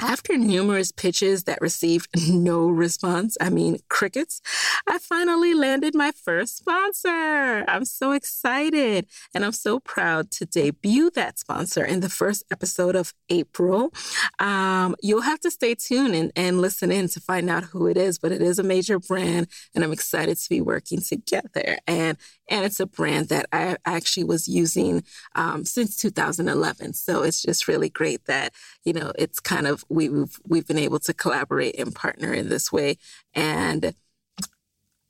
after 0.00 0.36
numerous 0.36 0.90
pitches 0.92 1.44
that 1.44 1.60
received 1.60 2.08
no 2.28 2.66
response, 2.68 3.36
I 3.40 3.50
mean, 3.50 3.78
crickets, 3.88 4.40
I 4.86 4.98
finally 4.98 5.54
landed 5.54 5.94
my 5.94 6.12
first 6.12 6.56
sponsor. 6.58 7.64
I'm 7.68 7.84
so 7.84 8.12
excited 8.12 9.06
and 9.34 9.44
I'm 9.44 9.52
so 9.52 9.80
proud 9.80 10.30
to 10.32 10.46
debut 10.46 11.10
that 11.10 11.38
sponsor 11.38 11.84
in 11.84 12.00
the 12.00 12.08
first 12.08 12.44
episode 12.50 12.96
of 12.96 13.14
April. 13.28 13.92
Um, 14.38 14.96
you'll 15.02 15.22
have 15.22 15.40
to 15.40 15.50
stay 15.50 15.74
tuned 15.74 16.14
and, 16.14 16.32
and 16.36 16.60
listen 16.60 16.90
in 16.90 17.08
to 17.08 17.20
find 17.20 17.48
out 17.48 17.64
who 17.64 17.86
it 17.86 17.96
is, 17.96 18.18
but 18.18 18.32
it 18.32 18.42
is 18.42 18.58
a 18.58 18.62
major 18.62 18.98
brand 18.98 19.48
and 19.74 19.84
I'm 19.84 19.92
excited 19.92 20.36
to 20.38 20.48
be 20.48 20.60
working 20.60 21.00
together. 21.00 21.78
And 21.86 22.18
and 22.48 22.64
it's 22.64 22.80
a 22.80 22.86
brand 22.86 23.28
that 23.28 23.46
I 23.52 23.76
actually 23.84 24.24
was 24.24 24.48
using 24.48 25.02
um, 25.34 25.64
since 25.64 25.96
2011. 25.96 26.94
So 26.94 27.22
it's 27.22 27.42
just 27.42 27.68
really 27.68 27.88
great 27.88 28.24
that 28.26 28.52
you 28.84 28.92
know 28.92 29.12
it's 29.18 29.40
kind 29.40 29.66
of 29.66 29.84
we've 29.88 30.38
we've 30.46 30.66
been 30.66 30.78
able 30.78 30.98
to 31.00 31.14
collaborate 31.14 31.78
and 31.78 31.94
partner 31.94 32.32
in 32.32 32.48
this 32.48 32.72
way, 32.72 32.98
and 33.34 33.94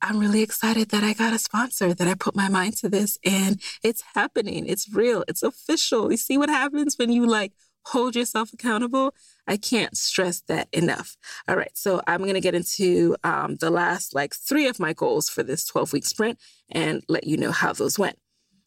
I'm 0.01 0.19
really 0.19 0.41
excited 0.43 0.89
that 0.89 1.03
I 1.03 1.13
got 1.13 1.33
a 1.33 1.39
sponsor, 1.39 1.93
that 1.93 2.07
I 2.07 2.13
put 2.13 2.35
my 2.35 2.47
mind 2.47 2.77
to 2.77 2.89
this, 2.89 3.17
and 3.25 3.59
it's 3.81 4.03
happening. 4.13 4.67
It's 4.67 4.93
real. 4.93 5.23
It's 5.27 5.41
official. 5.41 6.11
You 6.11 6.17
see 6.17 6.37
what 6.37 6.49
happens 6.49 6.95
when 6.97 7.11
you 7.11 7.25
like 7.25 7.53
hold 7.85 8.15
yourself 8.15 8.51
accountable. 8.53 9.13
I 9.47 9.57
can't 9.57 9.95
stress 9.95 10.41
that 10.47 10.67
enough. 10.71 11.17
All 11.47 11.55
right, 11.55 11.71
so 11.73 12.01
I'm 12.07 12.21
going 12.21 12.33
to 12.33 12.41
get 12.41 12.55
into 12.55 13.15
um, 13.23 13.57
the 13.57 13.69
last 13.69 14.15
like 14.15 14.33
three 14.33 14.67
of 14.67 14.79
my 14.79 14.93
goals 14.93 15.29
for 15.29 15.43
this 15.43 15.65
12 15.65 15.93
week 15.93 16.05
sprint 16.05 16.39
and 16.69 17.03
let 17.07 17.25
you 17.25 17.37
know 17.37 17.51
how 17.51 17.73
those 17.73 17.99
went. 17.99 18.17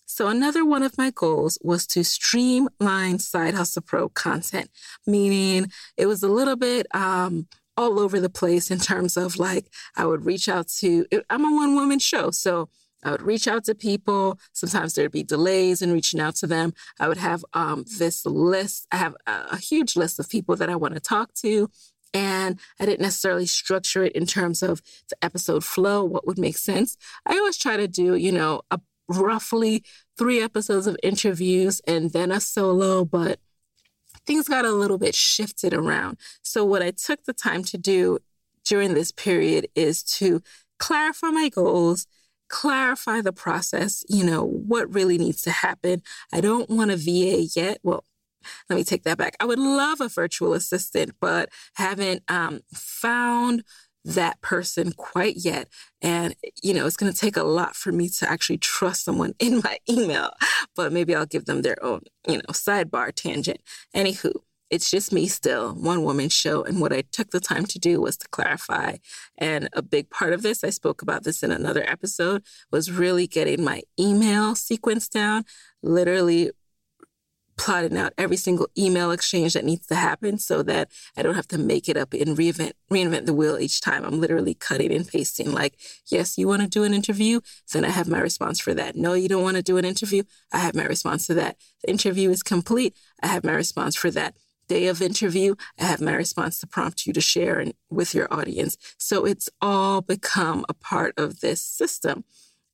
So, 0.07 0.29
another 0.29 0.65
one 0.65 0.83
of 0.83 0.97
my 0.97 1.11
goals 1.11 1.59
was 1.63 1.87
to 1.89 2.03
streamline 2.03 3.19
Side 3.19 3.55
Hustle 3.55 3.83
Pro 3.83 4.09
content, 4.09 4.71
meaning 5.07 5.71
it 5.99 6.07
was 6.07 6.23
a 6.23 6.29
little 6.29 6.57
bit 6.57 6.87
um, 6.95 7.47
all 7.77 8.01
over 8.01 8.19
the 8.19 8.31
place 8.31 8.71
in 8.71 8.79
terms 8.79 9.19
of 9.19 9.37
like, 9.37 9.67
I 9.97 10.07
would 10.07 10.25
reach 10.25 10.49
out 10.49 10.69
to, 10.79 11.07
I'm 11.29 11.45
a 11.45 11.55
one 11.55 11.75
woman 11.75 11.99
show. 11.99 12.31
So, 12.31 12.71
I 13.05 13.11
would 13.11 13.23
reach 13.23 13.47
out 13.47 13.65
to 13.65 13.75
people. 13.75 14.39
Sometimes 14.53 14.95
there'd 14.95 15.13
be 15.13 15.23
delays 15.23 15.83
in 15.83 15.93
reaching 15.93 16.21
out 16.21 16.35
to 16.37 16.47
them. 16.47 16.75
I 16.99 17.09
would 17.09 17.19
have 17.19 17.45
um, 17.55 17.85
this 17.99 18.25
list. 18.27 18.87
I 18.91 18.97
have 18.97 19.15
a, 19.27 19.47
a 19.53 19.57
huge 19.57 19.97
list 19.97 20.19
of 20.19 20.29
people 20.29 20.57
that 20.57 20.71
I 20.71 20.77
want 20.77 20.95
to 20.95 21.01
talk 21.01 21.33
to. 21.35 21.71
And 22.15 22.59
I 22.81 22.87
didn't 22.87 23.03
necessarily 23.03 23.47
structure 23.47 24.03
it 24.05 24.13
in 24.13 24.27
terms 24.27 24.63
of 24.63 24.83
the 25.11 25.17
episode 25.23 25.65
flow, 25.65 26.05
what 26.05 26.27
would 26.27 26.39
make 26.39 26.57
sense. 26.57 26.97
I 27.27 27.35
always 27.35 27.59
try 27.59 27.77
to 27.77 27.87
do, 27.87 28.15
you 28.15 28.33
know, 28.33 28.63
a 28.71 28.81
roughly 29.09 29.85
three 30.17 30.41
episodes 30.41 30.87
of 30.87 30.97
interviews 31.03 31.81
and 31.87 32.13
then 32.13 32.33
a 32.33 32.41
solo, 32.41 33.05
but 33.05 33.39
things 34.27 34.49
got 34.49 34.65
a 34.65 34.73
little 34.73 34.99
bit 34.99 35.15
shifted 35.15 35.73
around. 35.73 36.19
So, 36.43 36.65
what 36.65 36.83
I 36.83 36.91
took 36.91 37.25
the 37.25 37.33
time 37.33 37.63
to 37.65 37.79
do 37.79 38.19
during 38.65 38.95
this 38.95 39.13
period 39.13 39.69
is 39.75 40.03
to 40.03 40.43
clarify 40.79 41.31
my 41.31 41.49
goals, 41.49 42.07
clarify 42.49 43.21
the 43.21 43.33
process, 43.33 44.05
you 44.09 44.25
know, 44.25 44.45
what 44.45 44.93
really 44.93 45.19
needs 45.19 45.43
to 45.43 45.51
happen. 45.51 46.03
I 46.33 46.41
don't 46.41 46.71
want 46.71 46.91
a 46.91 46.97
VA 46.97 47.49
yet. 47.55 47.79
Well, 47.83 48.05
let 48.69 48.77
me 48.77 48.85
take 48.85 49.05
that 49.05 49.19
back. 49.19 49.37
I 49.41 49.45
would 49.45 49.59
love 49.59 50.01
a 50.01 50.09
virtual 50.09 50.55
assistant, 50.55 51.13
but 51.21 51.51
haven't 51.75 52.23
um, 52.29 52.61
found 52.73 53.65
that 54.05 54.41
person 54.41 54.93
quite 54.93 55.37
yet. 55.37 55.69
And, 56.01 56.35
you 56.63 56.73
know, 56.73 56.87
it's 56.87 56.97
going 56.97 57.13
to 57.13 57.19
take 57.19 57.37
a 57.37 57.43
lot 57.43 57.77
for 57.77 57.93
me 57.93 58.09
to 58.11 58.31
actually 58.31 58.59
trust 58.59 59.05
someone 59.05 59.35
in 59.39 59.61
my 59.63 59.79
email, 59.89 60.31
but 60.75 60.93
maybe 60.93 61.15
I'll 61.15 61.27
give 61.27 61.45
them 61.45 61.63
their 61.63 61.83
own, 61.85 62.03
you 62.27 62.37
know, 62.37 62.53
sidebar 62.53 63.13
tangent. 63.15 63.61
Anywho, 63.95 64.33
it's 64.71 64.91
just 64.91 65.13
me 65.13 65.27
still, 65.29 65.73
one 65.75 66.03
woman 66.03 66.29
show. 66.29 66.63
And 66.63 66.81
what 66.81 66.93
I 66.93 67.03
took 67.03 67.31
the 67.31 67.41
time 67.41 67.65
to 67.67 67.79
do 67.79 68.01
was 68.01 68.17
to 68.19 68.29
clarify. 68.29 68.97
And 69.37 69.69
a 69.73 69.83
big 69.83 70.11
part 70.11 70.33
of 70.33 70.43
this, 70.43 70.63
I 70.63 70.71
spoke 70.71 71.03
about 71.03 71.25
this 71.25 71.43
in 71.43 71.51
another 71.51 71.85
episode, 71.89 72.43
was 72.71 72.91
really 72.91 73.27
getting 73.27 73.65
my 73.65 73.83
email 73.99 74.55
sequence 74.55 75.09
down, 75.09 75.45
literally 75.83 76.51
plotting 77.59 77.99
out 77.99 78.15
every 78.17 78.37
single 78.37 78.69
email 78.79 79.11
exchange 79.11 79.53
that 79.55 79.65
needs 79.65 79.87
to 79.89 79.97
happen 79.97 80.39
so 80.39 80.63
that 80.63 80.91
I 81.17 81.23
don't 81.23 81.35
have 81.35 81.49
to 81.49 81.59
make 81.59 81.89
it 81.89 81.97
up 81.97 82.15
and 82.15 82.37
reinvent 82.37 82.73
reinvent 82.91 83.27
the 83.27 83.35
wheel 83.35 83.59
each 83.59 83.81
time. 83.81 84.05
I'm 84.05 84.21
literally 84.21 84.55
cutting 84.55 84.93
and 84.93 85.07
pasting 85.07 85.53
like, 85.53 85.75
yes, 86.07 86.39
you 86.39 86.47
want 86.47 86.63
to 86.63 86.69
do 86.69 86.85
an 86.85 86.95
interview? 86.95 87.41
Then 87.73 87.85
I 87.85 87.91
have 87.91 88.09
my 88.09 88.21
response 88.21 88.61
for 88.61 88.73
that. 88.75 88.97
No, 88.97 89.13
you 89.13 89.29
don't 89.29 89.43
want 89.43 89.57
to 89.57 89.63
do 89.63 89.77
an 89.77 89.85
interview? 89.85 90.23
I 90.53 90.59
have 90.59 90.75
my 90.75 90.85
response 90.85 91.27
to 91.27 91.35
that. 91.35 91.57
The 91.83 91.91
interview 91.91 92.31
is 92.31 92.43
complete. 92.43 92.97
I 93.23 93.27
have 93.27 93.45
my 93.45 93.53
response 93.53 93.97
for 93.97 94.11
that. 94.13 94.37
Day 94.69 94.87
of 94.87 95.01
interview, 95.03 95.55
I 95.79 95.85
have 95.85 96.01
my 96.01 96.15
response 96.15 96.59
to 96.61 96.67
prompt 96.67 97.07
you 97.07 97.13
to 97.13 97.21
share 97.21 97.65
with 97.91 98.15
your 98.15 98.33
audience. 98.33 98.77
So 98.99 99.25
it's 99.25 99.49
all 99.61 100.03
become 100.03 100.65
a 100.69 100.75
part 100.75 101.15
of 101.19 101.41
this 101.41 101.61
system. 101.61 102.25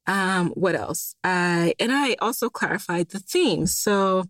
Um, 0.07 0.51
what 0.51 0.75
else? 0.75 1.15
I 1.25 1.75
and 1.79 1.93
I 1.93 2.17
also 2.21 2.51
clarified 2.51 3.11
the 3.11 3.21
theme. 3.21 3.67
So 3.67 4.25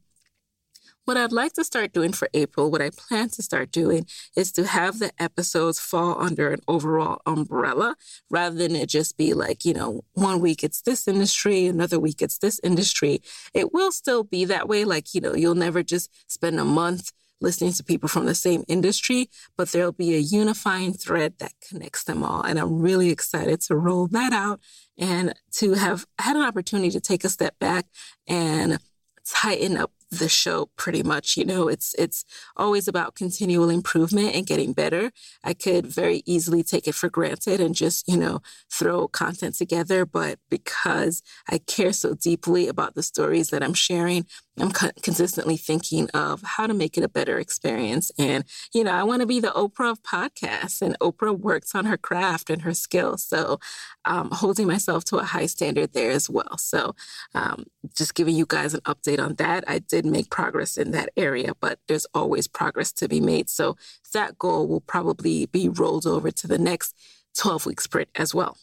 what 1.04 1.18
I'd 1.18 1.32
like 1.32 1.52
to 1.54 1.64
start 1.64 1.92
doing 1.92 2.12
for 2.12 2.28
April, 2.32 2.70
what 2.70 2.80
I 2.80 2.88
plan 2.88 3.28
to 3.30 3.42
start 3.42 3.70
doing 3.70 4.06
is 4.36 4.50
to 4.52 4.66
have 4.66 4.98
the 4.98 5.12
episodes 5.18 5.78
fall 5.78 6.18
under 6.18 6.50
an 6.50 6.60
overall 6.66 7.20
umbrella 7.26 7.96
rather 8.30 8.56
than 8.56 8.74
it 8.74 8.88
just 8.88 9.18
be 9.18 9.34
like, 9.34 9.66
you 9.66 9.74
know, 9.74 10.04
one 10.14 10.40
week 10.40 10.64
it's 10.64 10.80
this 10.80 11.06
industry, 11.06 11.66
another 11.66 12.00
week 12.00 12.22
it's 12.22 12.38
this 12.38 12.58
industry. 12.64 13.20
It 13.52 13.74
will 13.74 13.92
still 13.92 14.24
be 14.24 14.46
that 14.46 14.66
way. 14.66 14.86
Like, 14.86 15.14
you 15.14 15.20
know, 15.20 15.34
you'll 15.34 15.54
never 15.54 15.82
just 15.82 16.10
spend 16.26 16.58
a 16.58 16.64
month 16.64 17.12
listening 17.40 17.72
to 17.72 17.84
people 17.84 18.08
from 18.08 18.26
the 18.26 18.34
same 18.34 18.64
industry, 18.68 19.28
but 19.56 19.70
there'll 19.70 19.92
be 19.92 20.14
a 20.14 20.18
unifying 20.18 20.92
thread 20.92 21.34
that 21.38 21.52
connects 21.68 22.04
them 22.04 22.22
all. 22.22 22.42
And 22.42 22.58
I'm 22.58 22.80
really 22.80 23.10
excited 23.10 23.60
to 23.62 23.76
roll 23.76 24.06
that 24.08 24.32
out 24.32 24.60
and 24.98 25.34
to 25.52 25.74
have 25.74 26.06
had 26.18 26.36
an 26.36 26.42
opportunity 26.42 26.90
to 26.90 27.00
take 27.00 27.24
a 27.24 27.28
step 27.28 27.58
back 27.58 27.86
and 28.26 28.78
tighten 29.26 29.76
up 29.76 29.90
the 30.10 30.28
show 30.28 30.70
pretty 30.76 31.02
much 31.02 31.36
you 31.36 31.44
know 31.44 31.68
it's 31.68 31.94
it's 31.98 32.24
always 32.56 32.86
about 32.86 33.14
continual 33.14 33.68
improvement 33.68 34.34
and 34.34 34.46
getting 34.46 34.72
better 34.72 35.10
i 35.42 35.52
could 35.52 35.86
very 35.86 36.22
easily 36.26 36.62
take 36.62 36.86
it 36.86 36.94
for 36.94 37.08
granted 37.08 37.60
and 37.60 37.74
just 37.74 38.06
you 38.08 38.16
know 38.16 38.40
throw 38.72 39.08
content 39.08 39.54
together 39.54 40.06
but 40.06 40.38
because 40.50 41.22
i 41.48 41.58
care 41.58 41.92
so 41.92 42.14
deeply 42.14 42.68
about 42.68 42.94
the 42.94 43.02
stories 43.02 43.50
that 43.50 43.62
i'm 43.62 43.74
sharing 43.74 44.24
I'm 44.56 44.70
consistently 44.70 45.56
thinking 45.56 46.08
of 46.10 46.42
how 46.42 46.68
to 46.68 46.74
make 46.74 46.96
it 46.96 47.02
a 47.02 47.08
better 47.08 47.38
experience. 47.38 48.12
And, 48.18 48.44
you 48.72 48.84
know, 48.84 48.92
I 48.92 49.02
want 49.02 49.20
to 49.20 49.26
be 49.26 49.40
the 49.40 49.48
Oprah 49.48 49.90
of 49.90 50.02
podcasts, 50.04 50.80
and 50.80 50.96
Oprah 51.00 51.36
works 51.36 51.74
on 51.74 51.86
her 51.86 51.96
craft 51.96 52.50
and 52.50 52.62
her 52.62 52.72
skills. 52.72 53.24
So, 53.24 53.58
um, 54.04 54.30
holding 54.30 54.68
myself 54.68 55.04
to 55.06 55.16
a 55.16 55.24
high 55.24 55.46
standard 55.46 55.92
there 55.92 56.12
as 56.12 56.30
well. 56.30 56.56
So, 56.58 56.94
um, 57.34 57.64
just 57.96 58.14
giving 58.14 58.36
you 58.36 58.46
guys 58.46 58.74
an 58.74 58.80
update 58.82 59.18
on 59.18 59.34
that. 59.34 59.64
I 59.66 59.80
did 59.80 60.06
make 60.06 60.30
progress 60.30 60.78
in 60.78 60.92
that 60.92 61.08
area, 61.16 61.54
but 61.58 61.80
there's 61.88 62.06
always 62.14 62.46
progress 62.46 62.92
to 62.92 63.08
be 63.08 63.20
made. 63.20 63.50
So, 63.50 63.76
that 64.12 64.38
goal 64.38 64.68
will 64.68 64.82
probably 64.82 65.46
be 65.46 65.68
rolled 65.68 66.06
over 66.06 66.30
to 66.30 66.46
the 66.46 66.58
next 66.58 66.94
12 67.36 67.66
week 67.66 67.80
sprint 67.80 68.08
as 68.14 68.32
well. 68.32 68.56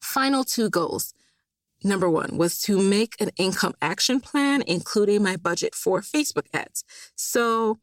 Final 0.00 0.44
two 0.44 0.70
goals 0.70 1.12
number 1.84 2.08
one 2.08 2.36
was 2.36 2.60
to 2.62 2.80
make 2.80 3.14
an 3.20 3.30
income 3.36 3.74
action 3.80 4.20
plan, 4.20 4.62
including 4.66 5.22
my 5.22 5.36
budget 5.36 5.74
for 5.74 6.00
Facebook 6.00 6.46
ads. 6.52 6.84
So 7.16 7.78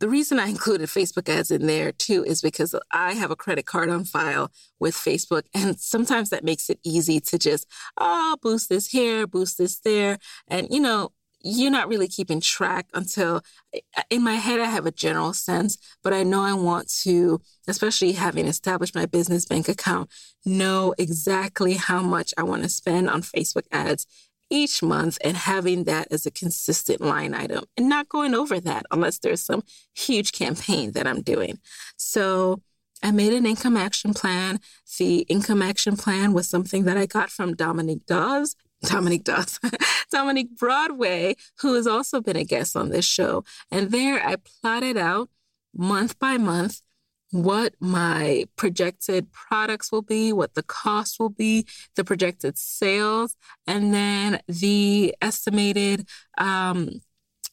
the 0.00 0.08
reason 0.08 0.38
I 0.38 0.48
included 0.48 0.88
Facebook 0.88 1.28
ads 1.28 1.50
in 1.50 1.66
there 1.66 1.92
too 1.92 2.24
is 2.24 2.40
because 2.40 2.74
I 2.92 3.14
have 3.14 3.30
a 3.30 3.36
credit 3.36 3.66
card 3.66 3.90
on 3.90 4.04
file 4.04 4.50
with 4.78 4.94
Facebook. 4.94 5.42
And 5.54 5.78
sometimes 5.78 6.30
that 6.30 6.44
makes 6.44 6.70
it 6.70 6.78
easy 6.84 7.20
to 7.20 7.38
just, 7.38 7.66
oh, 7.98 8.36
boost 8.42 8.68
this 8.68 8.86
here, 8.86 9.26
boost 9.26 9.58
this 9.58 9.78
there. 9.80 10.18
And, 10.48 10.68
you 10.70 10.80
know, 10.80 11.10
you're 11.40 11.70
not 11.70 11.88
really 11.88 12.08
keeping 12.08 12.40
track 12.40 12.86
until 12.94 13.42
eh, 13.72 13.80
eh, 13.96 14.02
in 14.10 14.22
my 14.22 14.34
head 14.34 14.60
I 14.60 14.64
have 14.64 14.86
a 14.86 14.90
general 14.90 15.32
sense, 15.32 15.78
but 16.02 16.12
I 16.12 16.22
know 16.22 16.42
I 16.42 16.54
want 16.54 16.90
to, 17.02 17.40
especially 17.66 18.12
having 18.12 18.46
established 18.46 18.94
my 18.94 19.06
business 19.06 19.46
bank 19.46 19.68
account, 19.68 20.10
know 20.44 20.94
exactly 20.98 21.74
how 21.74 22.02
much 22.02 22.34
I 22.36 22.42
want 22.42 22.62
to 22.62 22.68
spend 22.68 23.08
on 23.08 23.22
Facebook 23.22 23.66
ads 23.70 24.06
each 24.50 24.82
month 24.82 25.18
and 25.22 25.36
having 25.36 25.84
that 25.84 26.08
as 26.10 26.24
a 26.24 26.30
consistent 26.30 27.00
line 27.00 27.34
item 27.34 27.64
and 27.76 27.88
not 27.88 28.08
going 28.08 28.34
over 28.34 28.58
that 28.60 28.86
unless 28.90 29.18
there's 29.18 29.44
some 29.44 29.62
huge 29.94 30.32
campaign 30.32 30.92
that 30.92 31.06
I'm 31.06 31.20
doing. 31.20 31.58
So 31.96 32.62
I 33.02 33.10
made 33.10 33.32
an 33.32 33.46
income 33.46 33.76
action 33.76 34.14
plan. 34.14 34.60
The 34.98 35.20
income 35.22 35.62
action 35.62 35.96
plan 35.96 36.32
was 36.32 36.48
something 36.48 36.84
that 36.84 36.96
I 36.96 37.06
got 37.06 37.30
from 37.30 37.54
Dominique 37.54 38.06
Dawes. 38.06 38.56
Dominique 38.84 39.24
Dawes, 39.24 39.58
Dominique 40.12 40.56
Broadway, 40.56 41.36
who 41.60 41.74
has 41.74 41.86
also 41.86 42.20
been 42.20 42.36
a 42.36 42.44
guest 42.44 42.76
on 42.76 42.90
this 42.90 43.04
show. 43.04 43.44
And 43.70 43.90
there 43.90 44.24
I 44.24 44.36
plotted 44.36 44.96
out 44.96 45.30
month 45.74 46.18
by 46.18 46.36
month 46.36 46.82
what 47.30 47.74
my 47.80 48.46
projected 48.56 49.30
products 49.32 49.92
will 49.92 50.02
be, 50.02 50.32
what 50.32 50.54
the 50.54 50.62
cost 50.62 51.20
will 51.20 51.28
be, 51.28 51.66
the 51.94 52.04
projected 52.04 52.56
sales, 52.56 53.36
and 53.66 53.92
then 53.92 54.40
the 54.48 55.14
estimated 55.20 56.08
um, 56.38 57.00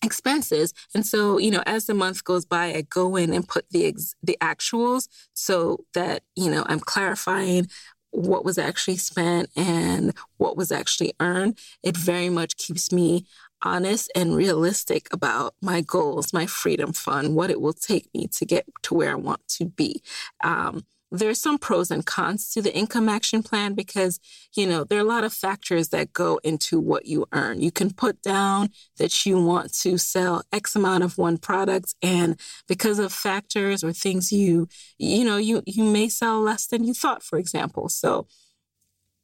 expenses. 0.01 0.73
And 0.93 1.05
so, 1.05 1.37
you 1.39 1.51
know, 1.51 1.63
as 1.65 1.85
the 1.85 1.93
month 1.93 2.23
goes 2.23 2.45
by, 2.45 2.67
I 2.73 2.81
go 2.89 3.15
in 3.15 3.33
and 3.33 3.47
put 3.47 3.69
the 3.71 3.85
ex- 3.85 4.15
the 4.23 4.37
actuals 4.41 5.07
so 5.33 5.85
that 5.93 6.23
you 6.35 6.49
know 6.49 6.63
I'm 6.67 6.79
clarifying 6.79 7.67
what 8.11 8.45
was 8.45 8.57
actually 8.57 8.97
spent 8.97 9.49
and 9.55 10.13
what 10.37 10.57
was 10.57 10.71
actually 10.71 11.13
earned, 11.19 11.59
it 11.83 11.97
very 11.97 12.29
much 12.29 12.57
keeps 12.57 12.91
me 12.91 13.25
honest 13.61 14.11
and 14.15 14.35
realistic 14.35 15.07
about 15.11 15.55
my 15.61 15.81
goals, 15.81 16.31
my 16.31 16.45
freedom 16.45 16.93
fund, 16.93 17.35
what 17.35 17.49
it 17.49 17.59
will 17.59 17.73
take 17.73 18.09
me 18.13 18.27
to 18.27 18.45
get 18.45 18.65
to 18.83 18.93
where 18.93 19.11
I 19.11 19.15
want 19.15 19.47
to 19.49 19.65
be. 19.65 20.01
Um, 20.43 20.85
there's 21.11 21.39
some 21.39 21.57
pros 21.57 21.91
and 21.91 22.05
cons 22.05 22.49
to 22.51 22.61
the 22.61 22.75
income 22.75 23.07
action 23.07 23.43
plan 23.43 23.73
because, 23.73 24.19
you 24.55 24.65
know, 24.65 24.83
there 24.83 24.97
are 24.97 25.01
a 25.03 25.05
lot 25.05 25.23
of 25.23 25.33
factors 25.33 25.89
that 25.89 26.13
go 26.13 26.39
into 26.43 26.79
what 26.79 27.05
you 27.05 27.25
earn. 27.31 27.61
You 27.61 27.71
can 27.71 27.93
put 27.93 28.21
down 28.21 28.69
that 28.97 29.25
you 29.25 29.41
want 29.43 29.73
to 29.81 29.97
sell 29.97 30.43
X 30.51 30.75
amount 30.75 31.03
of 31.03 31.17
one 31.17 31.37
product 31.37 31.95
and 32.01 32.39
because 32.67 32.99
of 32.99 33.13
factors 33.13 33.83
or 33.83 33.93
things 33.93 34.31
you, 34.31 34.67
you 34.97 35.23
know, 35.23 35.37
you, 35.37 35.61
you 35.65 35.83
may 35.83 36.09
sell 36.09 36.41
less 36.41 36.65
than 36.65 36.83
you 36.83 36.93
thought, 36.93 37.23
for 37.23 37.37
example. 37.37 37.87
So 37.87 38.27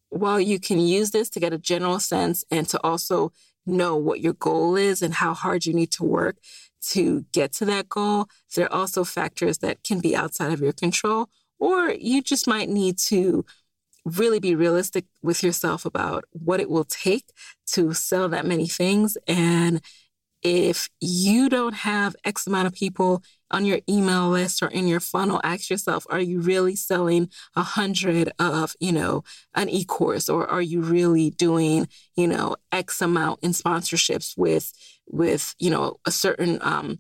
while 0.10 0.40
you 0.40 0.60
can 0.60 0.80
use 0.80 1.12
this 1.12 1.30
to 1.32 1.40
get 1.40 1.54
a 1.54 1.58
general 1.58 2.00
sense 2.00 2.44
and 2.52 2.68
to 2.70 2.80
also 2.84 3.32
know 3.66 3.96
what 3.96 4.22
your 4.22 4.34
goal 4.34 4.76
is 4.76 5.02
and 5.02 5.16
how 5.16 5.34
hard 5.34 5.66
you 5.66 5.74
need 5.74 5.92
to 5.92 6.04
work 6.04 6.38
to 6.82 7.26
get 7.32 7.52
to 7.54 7.66
that 7.66 7.90
goal, 7.90 8.28
there 8.56 8.66
are 8.66 8.82
also 8.82 9.04
factors 9.04 9.60
that 9.60 9.84
can 9.84 10.00
be 10.00 10.16
outside 10.16 10.52
of 10.52 10.62
your 10.62 10.74
control 10.74 11.30
or 11.62 11.92
you 11.92 12.24
just 12.24 12.48
might 12.48 12.70
need 12.70 12.98
to 12.98 13.46
really 14.04 14.40
be 14.40 14.56
realistic 14.56 15.06
with 15.22 15.44
yourself 15.44 15.86
about 15.86 16.26
what 16.32 16.60
it 16.60 16.70
will 16.70 16.84
take 16.84 17.32
to 17.68 17.94
sell 17.94 18.28
that 18.28 18.48
many 18.48 18.68
things. 18.68 19.16
And 19.28 19.80
if 20.42 20.90
you 21.00 21.50
don't 21.50 21.76
have 21.76 22.16
X 22.26 22.48
amount 22.48 22.66
of 22.66 22.74
people 22.74 23.24
on 23.52 23.64
your 23.64 23.80
email 23.88 24.30
list 24.30 24.64
or 24.64 24.70
in 24.70 24.88
your 24.88 25.00
funnel, 25.00 25.40
ask 25.44 25.70
yourself, 25.70 26.08
are 26.10 26.20
you 26.20 26.42
really 26.42 26.76
selling 26.76 27.30
a 27.56 27.62
hundred 27.62 28.32
of, 28.40 28.74
you 28.80 28.92
know, 28.92 29.24
an 29.54 29.70
e-course 29.70 30.30
or 30.30 30.48
are 30.48 30.64
you 30.64 30.82
really 30.82 31.30
doing, 31.30 31.88
you 32.16 32.26
know, 32.26 32.56
X 32.72 33.02
amount 33.02 33.40
in 33.44 33.52
sponsorships 33.52 34.36
with, 34.36 34.74
with, 35.06 35.54
you 35.60 35.70
know, 35.70 36.00
a 36.08 36.12
certain, 36.12 36.58
um, 36.64 37.00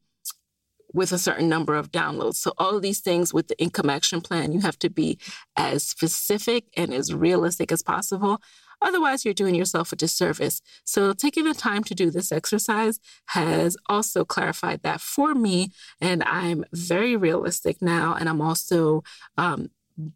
with 0.93 1.11
a 1.11 1.17
certain 1.17 1.49
number 1.49 1.75
of 1.75 1.91
downloads. 1.91 2.35
So 2.35 2.53
all 2.57 2.75
of 2.75 2.81
these 2.81 2.99
things 2.99 3.33
with 3.33 3.47
the 3.47 3.59
income 3.59 3.89
action 3.89 4.21
plan, 4.21 4.51
you 4.51 4.61
have 4.61 4.79
to 4.79 4.89
be 4.89 5.17
as 5.55 5.83
specific 5.83 6.65
and 6.75 6.93
as 6.93 7.13
realistic 7.13 7.71
as 7.71 7.81
possible. 7.81 8.41
Otherwise, 8.81 9.23
you're 9.23 9.33
doing 9.33 9.53
yourself 9.53 9.93
a 9.93 9.95
disservice. 9.95 10.59
So, 10.85 11.13
taking 11.13 11.43
the 11.43 11.53
time 11.53 11.83
to 11.83 11.93
do 11.93 12.09
this 12.09 12.31
exercise 12.31 12.99
has 13.27 13.77
also 13.87 14.25
clarified 14.25 14.81
that 14.81 15.01
for 15.01 15.35
me. 15.35 15.69
And 15.99 16.23
I'm 16.23 16.65
very 16.73 17.15
realistic 17.15 17.79
now. 17.79 18.15
And 18.15 18.27
I'm 18.27 18.41
also 18.41 19.03
um, 19.37 19.69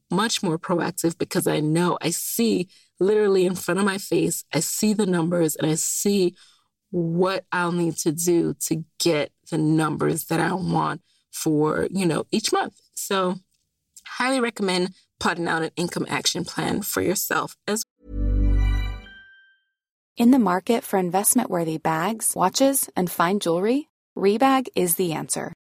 much 0.10 0.42
more 0.42 0.58
proactive 0.58 1.18
because 1.18 1.48
I 1.48 1.60
know 1.60 1.98
I 2.02 2.10
see 2.10 2.68
literally 3.00 3.46
in 3.46 3.56
front 3.56 3.80
of 3.80 3.86
my 3.86 3.98
face, 3.98 4.44
I 4.54 4.62
see 4.62 4.94
the 4.94 5.06
numbers 5.06 5.56
and 5.56 5.70
I 5.70 5.76
see 5.76 6.36
what 6.96 7.44
I'll 7.52 7.74
need 7.74 7.98
to 7.98 8.14
do 8.14 8.54
to 8.68 8.86
get 9.00 9.34
the 9.52 9.58
numbers 9.58 10.26
that 10.26 10.40
I 10.40 10.54
want 10.54 11.02
for, 11.30 11.90
you 11.92 12.06
know, 12.06 12.26
each 12.32 12.54
month. 12.54 12.80
So, 12.94 13.36
highly 14.06 14.40
recommend 14.40 14.92
plotting 15.20 15.50
out 15.50 15.62
an 15.62 15.72
income 15.76 16.06
action 16.08 16.46
plan 16.46 16.84
for 16.84 17.02
yourself 17.02 17.58
as 17.68 17.84
In 20.16 20.32
the 20.32 20.40
market 20.40 20.86
for 20.86 20.98
investment-worthy 20.98 21.80
bags, 21.80 22.32
watches, 22.34 22.90
and 22.96 23.12
fine 23.12 23.40
jewelry, 23.42 23.90
Rebag 24.18 24.70
is 24.74 24.96
the 24.96 25.12
answer. 25.12 25.52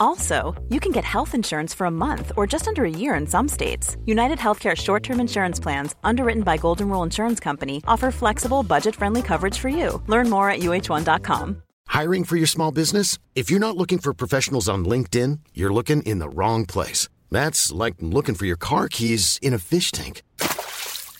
Also, 0.00 0.54
you 0.68 0.80
can 0.80 0.92
get 0.92 1.04
health 1.04 1.34
insurance 1.34 1.74
for 1.74 1.86
a 1.86 1.90
month 1.90 2.32
or 2.36 2.46
just 2.46 2.68
under 2.68 2.84
a 2.84 2.90
year 2.90 3.14
in 3.14 3.26
some 3.26 3.48
states. 3.48 3.96
United 4.06 4.38
Healthcare 4.38 4.76
short 4.76 5.02
term 5.02 5.20
insurance 5.20 5.60
plans, 5.60 5.94
underwritten 6.04 6.42
by 6.42 6.56
Golden 6.56 6.88
Rule 6.88 7.02
Insurance 7.02 7.40
Company, 7.40 7.82
offer 7.86 8.10
flexible, 8.10 8.62
budget 8.62 8.94
friendly 8.94 9.22
coverage 9.22 9.58
for 9.58 9.68
you. 9.68 10.02
Learn 10.06 10.30
more 10.30 10.50
at 10.50 10.60
uh1.com. 10.60 11.62
Hiring 11.88 12.24
for 12.24 12.36
your 12.36 12.46
small 12.46 12.72
business? 12.72 13.18
If 13.34 13.50
you're 13.50 13.60
not 13.60 13.76
looking 13.76 13.98
for 13.98 14.12
professionals 14.12 14.68
on 14.68 14.84
LinkedIn, 14.84 15.40
you're 15.54 15.72
looking 15.72 16.02
in 16.02 16.18
the 16.18 16.28
wrong 16.28 16.66
place. 16.66 17.08
That's 17.30 17.72
like 17.72 17.94
looking 18.00 18.34
for 18.34 18.46
your 18.46 18.58
car 18.58 18.88
keys 18.88 19.38
in 19.42 19.54
a 19.54 19.58
fish 19.58 19.90
tank. 19.92 20.22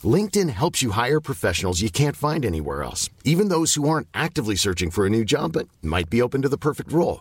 LinkedIn 0.04 0.50
helps 0.50 0.82
you 0.82 0.90
hire 0.90 1.20
professionals 1.20 1.80
you 1.80 1.90
can't 1.90 2.16
find 2.16 2.44
anywhere 2.44 2.82
else, 2.82 3.08
even 3.24 3.48
those 3.48 3.74
who 3.74 3.88
aren't 3.88 4.08
actively 4.12 4.56
searching 4.56 4.90
for 4.90 5.06
a 5.06 5.10
new 5.10 5.24
job 5.24 5.52
but 5.52 5.68
might 5.82 6.10
be 6.10 6.20
open 6.20 6.42
to 6.42 6.48
the 6.48 6.58
perfect 6.58 6.92
role. 6.92 7.20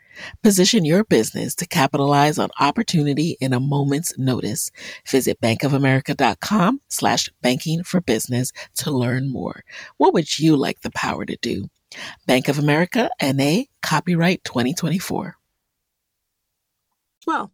Position 0.43 0.85
your 0.85 1.03
business 1.03 1.55
to 1.55 1.67
capitalize 1.67 2.37
on 2.37 2.49
opportunity 2.59 3.37
in 3.39 3.53
a 3.53 3.59
moment's 3.59 4.17
notice. 4.17 4.71
Visit 5.07 5.39
bankofamerica.com 5.41 6.81
slash 6.89 7.29
banking 7.41 7.83
for 7.83 8.01
business 8.01 8.51
to 8.75 8.91
learn 8.91 9.29
more. 9.29 9.63
What 9.97 10.13
would 10.13 10.39
you 10.39 10.55
like 10.55 10.81
the 10.81 10.91
power 10.91 11.25
to 11.25 11.37
do? 11.37 11.69
Bank 12.25 12.47
of 12.47 12.57
America 12.57 13.09
NA 13.21 13.63
copyright 13.81 14.43
2024. 14.43 15.35
Well, 17.27 17.51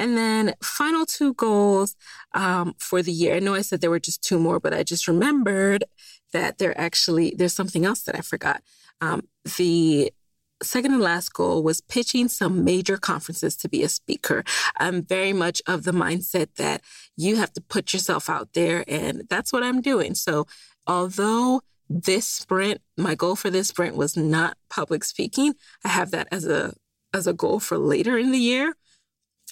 and 0.00 0.16
then 0.16 0.54
final 0.62 1.04
two 1.04 1.34
goals 1.34 1.94
um, 2.32 2.74
for 2.78 3.02
the 3.02 3.12
year. 3.12 3.36
I 3.36 3.38
know 3.38 3.54
I 3.54 3.60
said 3.60 3.80
there 3.80 3.90
were 3.90 4.00
just 4.00 4.22
two 4.22 4.38
more, 4.38 4.58
but 4.58 4.72
I 4.72 4.82
just 4.82 5.06
remembered 5.06 5.84
that 6.32 6.58
there 6.58 6.78
actually 6.78 7.34
there's 7.36 7.52
something 7.52 7.84
else 7.84 8.02
that 8.02 8.16
I 8.16 8.20
forgot. 8.20 8.62
Um, 9.00 9.28
the 9.56 10.12
second 10.62 10.92
and 10.92 11.02
last 11.02 11.32
goal 11.32 11.62
was 11.62 11.80
pitching 11.80 12.28
some 12.28 12.64
major 12.64 12.96
conferences 12.96 13.56
to 13.56 13.68
be 13.68 13.82
a 13.82 13.88
speaker. 13.88 14.44
I'm 14.76 15.02
very 15.02 15.32
much 15.32 15.62
of 15.66 15.84
the 15.84 15.92
mindset 15.92 16.54
that 16.56 16.82
you 17.16 17.36
have 17.36 17.52
to 17.54 17.60
put 17.60 17.92
yourself 17.92 18.28
out 18.28 18.50
there, 18.54 18.84
and 18.86 19.22
that's 19.28 19.52
what 19.52 19.62
I'm 19.62 19.80
doing. 19.80 20.14
So, 20.14 20.46
although 20.86 21.62
this 21.88 22.26
sprint, 22.26 22.80
my 22.96 23.14
goal 23.14 23.36
for 23.36 23.50
this 23.50 23.68
sprint 23.68 23.96
was 23.96 24.16
not 24.16 24.56
public 24.68 25.04
speaking, 25.04 25.54
I 25.84 25.88
have 25.88 26.10
that 26.12 26.28
as 26.30 26.46
a 26.46 26.74
as 27.12 27.26
a 27.26 27.32
goal 27.32 27.60
for 27.60 27.76
later 27.78 28.16
in 28.16 28.30
the 28.30 28.38
year. 28.38 28.74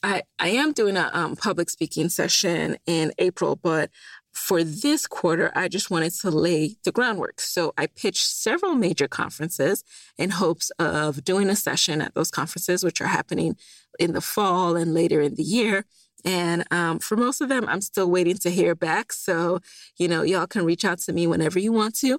I, 0.02 0.22
I 0.38 0.50
am 0.50 0.72
doing 0.72 0.96
a 0.96 1.10
um, 1.12 1.34
public 1.34 1.70
speaking 1.70 2.08
session 2.08 2.76
in 2.86 3.12
April, 3.18 3.56
but 3.56 3.90
for 4.32 4.64
this 4.64 5.06
quarter, 5.06 5.52
I 5.54 5.68
just 5.68 5.90
wanted 5.90 6.12
to 6.20 6.30
lay 6.30 6.76
the 6.84 6.92
groundwork. 6.92 7.40
So 7.40 7.72
I 7.76 7.86
pitched 7.86 8.26
several 8.26 8.74
major 8.74 9.08
conferences 9.08 9.84
in 10.16 10.30
hopes 10.30 10.70
of 10.78 11.24
doing 11.24 11.48
a 11.50 11.56
session 11.56 12.00
at 12.00 12.14
those 12.14 12.30
conferences, 12.30 12.84
which 12.84 13.00
are 13.00 13.06
happening 13.06 13.56
in 13.98 14.12
the 14.12 14.20
fall 14.20 14.76
and 14.76 14.94
later 14.94 15.20
in 15.20 15.34
the 15.34 15.42
year. 15.42 15.84
And 16.24 16.64
um, 16.70 16.98
for 16.98 17.16
most 17.16 17.40
of 17.40 17.48
them, 17.48 17.66
I'm 17.68 17.80
still 17.80 18.10
waiting 18.10 18.36
to 18.38 18.50
hear 18.50 18.74
back. 18.74 19.12
So, 19.12 19.60
you 19.98 20.08
know, 20.08 20.22
y'all 20.22 20.46
can 20.46 20.64
reach 20.64 20.84
out 20.84 20.98
to 21.00 21.12
me 21.12 21.26
whenever 21.26 21.58
you 21.58 21.72
want 21.72 21.94
to. 21.96 22.18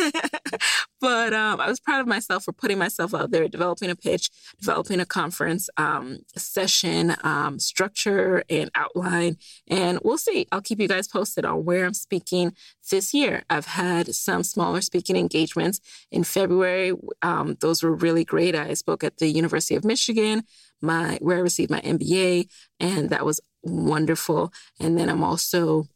but 1.00 1.32
um, 1.32 1.60
I 1.60 1.68
was 1.68 1.80
proud 1.80 2.00
of 2.00 2.06
myself 2.06 2.44
for 2.44 2.52
putting 2.52 2.78
myself 2.78 3.14
out 3.14 3.30
there, 3.30 3.46
developing 3.48 3.90
a 3.90 3.96
pitch, 3.96 4.30
developing 4.58 5.00
a 5.00 5.06
conference 5.06 5.68
um, 5.76 6.18
session 6.36 7.14
um, 7.22 7.58
structure 7.58 8.42
and 8.48 8.70
outline. 8.74 9.36
And 9.68 10.00
we'll 10.02 10.18
see. 10.18 10.46
I'll 10.50 10.62
keep 10.62 10.80
you 10.80 10.88
guys 10.88 11.08
posted 11.08 11.44
on 11.44 11.64
where 11.64 11.84
I'm 11.84 11.94
speaking 11.94 12.54
this 12.90 13.12
year. 13.12 13.42
I've 13.50 13.66
had 13.66 14.14
some 14.14 14.42
smaller 14.42 14.80
speaking 14.80 15.16
engagements 15.16 15.80
in 16.10 16.24
February. 16.24 16.92
Um, 17.22 17.56
those 17.60 17.82
were 17.82 17.94
really 17.94 18.24
great. 18.24 18.54
I 18.54 18.74
spoke 18.74 19.04
at 19.04 19.18
the 19.18 19.28
University 19.28 19.74
of 19.74 19.84
Michigan 19.84 20.44
my 20.80 21.18
where 21.20 21.38
I 21.38 21.40
received 21.40 21.70
my 21.70 21.80
MBA, 21.80 22.48
and 22.80 23.10
that 23.10 23.24
was 23.24 23.40
wonderful. 23.62 24.52
And 24.80 24.98
then 24.98 25.08
I'm 25.08 25.24
also 25.24 25.88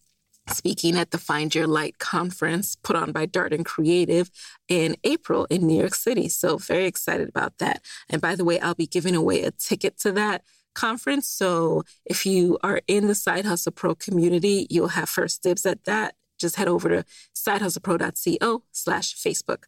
speaking 0.49 0.97
at 0.97 1.11
the 1.11 1.19
Find 1.19 1.55
Your 1.55 1.67
Light 1.67 1.99
conference 1.99 2.77
put 2.77 2.97
on 2.97 3.13
by 3.13 3.27
Darden 3.27 3.65
Creative 3.65 4.31
in 4.69 4.97
April 5.05 5.47
in 5.47 5.67
New 5.67 5.79
York 5.79 5.95
City. 5.95 6.29
So 6.29 6.59
very 6.59 6.87
excited 6.87 7.29
about 7.29 7.59
that. 7.59 7.85
And 8.09 8.21
by 8.21 8.35
the 8.35 8.45
way, 8.45 8.59
I'll 8.61 8.75
be 8.75 8.87
giving 8.87 9.15
away 9.15 9.45
a 9.45 9.51
ticket 9.53 9.99
to 10.01 10.13
that 10.13 10.43
conference. 10.75 11.29
So 11.29 11.85
if 12.05 12.27
you 12.27 12.59
are 12.63 12.81
in 12.87 13.07
the 13.07 13.15
Side 13.15 13.45
Hustle 13.45 13.73
Pro 13.73 13.95
community, 13.95 14.67
you'll 14.71 14.89
have 14.89 15.09
first 15.09 15.43
dibs 15.43 15.67
at 15.67 15.85
that. 15.85 16.15
Just 16.39 16.57
head 16.57 16.69
over 16.69 16.89
to 16.89 17.05
sidehustlepro.co 17.35 18.63
slash 18.73 19.15
Facebook. 19.15 19.65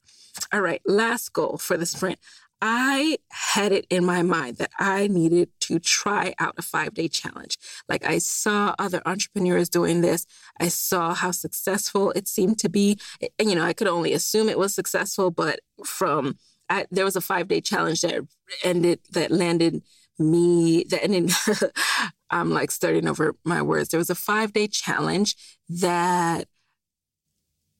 All 0.52 0.62
right, 0.62 0.80
last 0.86 1.32
goal 1.32 1.58
for 1.58 1.76
the 1.76 1.84
sprint. 1.84 2.18
I 2.64 3.18
had 3.30 3.72
it 3.72 3.86
in 3.90 4.04
my 4.04 4.22
mind 4.22 4.58
that 4.58 4.70
I 4.78 5.08
needed 5.08 5.50
to 5.62 5.80
try 5.80 6.32
out 6.38 6.54
a 6.56 6.62
five 6.62 6.94
day 6.94 7.08
challenge. 7.08 7.58
Like 7.88 8.04
I 8.06 8.18
saw 8.18 8.76
other 8.78 9.02
entrepreneurs 9.04 9.68
doing 9.68 10.00
this. 10.00 10.26
I 10.60 10.68
saw 10.68 11.12
how 11.12 11.32
successful 11.32 12.12
it 12.12 12.28
seemed 12.28 12.60
to 12.60 12.68
be. 12.68 12.98
And, 13.36 13.50
you 13.50 13.56
know, 13.56 13.64
I 13.64 13.72
could 13.72 13.88
only 13.88 14.12
assume 14.12 14.48
it 14.48 14.60
was 14.60 14.76
successful, 14.76 15.32
but 15.32 15.58
from, 15.84 16.38
I, 16.70 16.86
there 16.92 17.04
was 17.04 17.16
a 17.16 17.20
five 17.20 17.48
day 17.48 17.60
challenge 17.60 18.02
that 18.02 18.28
ended, 18.62 19.00
that 19.10 19.32
landed 19.32 19.82
me, 20.20 20.84
that 20.84 21.02
ended, 21.02 21.32
I'm 22.30 22.50
like 22.50 22.70
starting 22.70 23.08
over 23.08 23.34
my 23.44 23.60
words. 23.60 23.88
There 23.88 23.98
was 23.98 24.10
a 24.10 24.14
five 24.14 24.52
day 24.52 24.68
challenge 24.68 25.34
that 25.68 26.46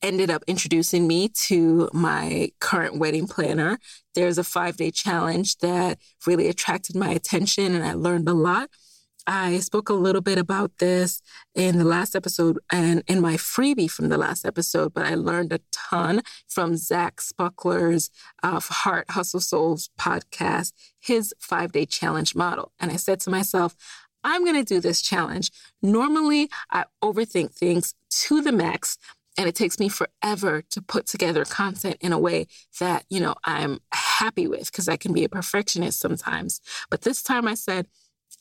ended 0.03 0.31
up 0.31 0.43
introducing 0.47 1.07
me 1.07 1.29
to 1.29 1.89
my 1.93 2.51
current 2.61 2.99
wedding 2.99 3.27
planner. 3.27 3.79
There's 4.15 4.39
a 4.39 4.45
five 4.45 4.77
day 4.77 4.91
challenge 4.91 5.59
that 5.59 5.99
really 6.27 6.49
attracted 6.49 6.97
my 6.97 7.11
attention 7.11 7.75
and 7.75 7.85
I 7.85 7.95
learned 7.95 8.29
a 8.29 8.35
lot. 8.35 8.71
I 9.27 9.61
spoke 9.61 9.89
a 9.89 9.95
little 9.95 10.21
bit 10.21 10.39
about 10.39 10.79
this 10.79 11.23
in 11.55 11.79
the 11.79 11.85
last 11.85 12.17
episode 12.17 12.59
and 12.73 13.05
in 13.07 13.21
my 13.21 13.35
freebie 13.35 13.91
from 13.91 14.09
the 14.09 14.19
last 14.19 14.45
episode, 14.45 14.93
but 14.93 15.07
I 15.07 15.15
learned 15.15 15.53
a 15.53 15.61
ton 15.71 16.23
from 16.49 16.77
Zach 16.77 17.21
Spuckler's 17.21 18.11
uh, 18.43 18.59
Heart 18.61 19.13
Hustle 19.13 19.41
Souls 19.41 19.91
podcast, 19.99 20.73
his 20.99 21.33
five 21.39 21.71
day 21.71 21.87
challenge 21.87 22.35
model. 22.35 22.73
And 22.81 22.91
I 22.91 22.97
said 22.97 23.21
to 23.21 23.31
myself, 23.31 23.77
I'm 24.25 24.45
going 24.45 24.57
to 24.57 24.65
do 24.65 24.81
this 24.81 25.01
challenge. 25.01 25.51
Normally, 25.83 26.49
I 26.71 26.85
overthink 27.03 27.55
things 27.55 27.95
to 28.11 28.41
the 28.41 28.53
max, 28.53 28.99
and 29.39 29.49
it 29.49 29.55
takes 29.55 29.79
me 29.79 29.89
forever 29.89 30.63
to 30.71 30.83
put 30.83 31.07
together 31.07 31.45
content 31.45 31.97
in 32.01 32.13
a 32.13 32.19
way 32.19 32.47
that, 32.81 33.05
you 33.09 33.21
know, 33.21 33.35
I'm 33.45 33.81
happy 33.93 34.47
with 34.47 34.71
because 34.71 34.89
I 34.89 34.97
can 34.97 35.13
be 35.13 35.25
a 35.25 35.29
perfectionist 35.29 36.01
sometimes. 36.01 36.61
But 36.91 37.03
this 37.03 37.23
time 37.23 37.49
I 37.49 37.55
said, 37.55 37.87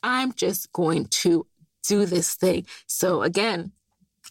I'm 0.04 0.34
just 0.34 0.72
going 0.74 1.06
to 1.06 1.48
do 1.88 2.06
this 2.06 2.36
thing. 2.36 2.66
So 2.88 3.22
again, 3.22 3.72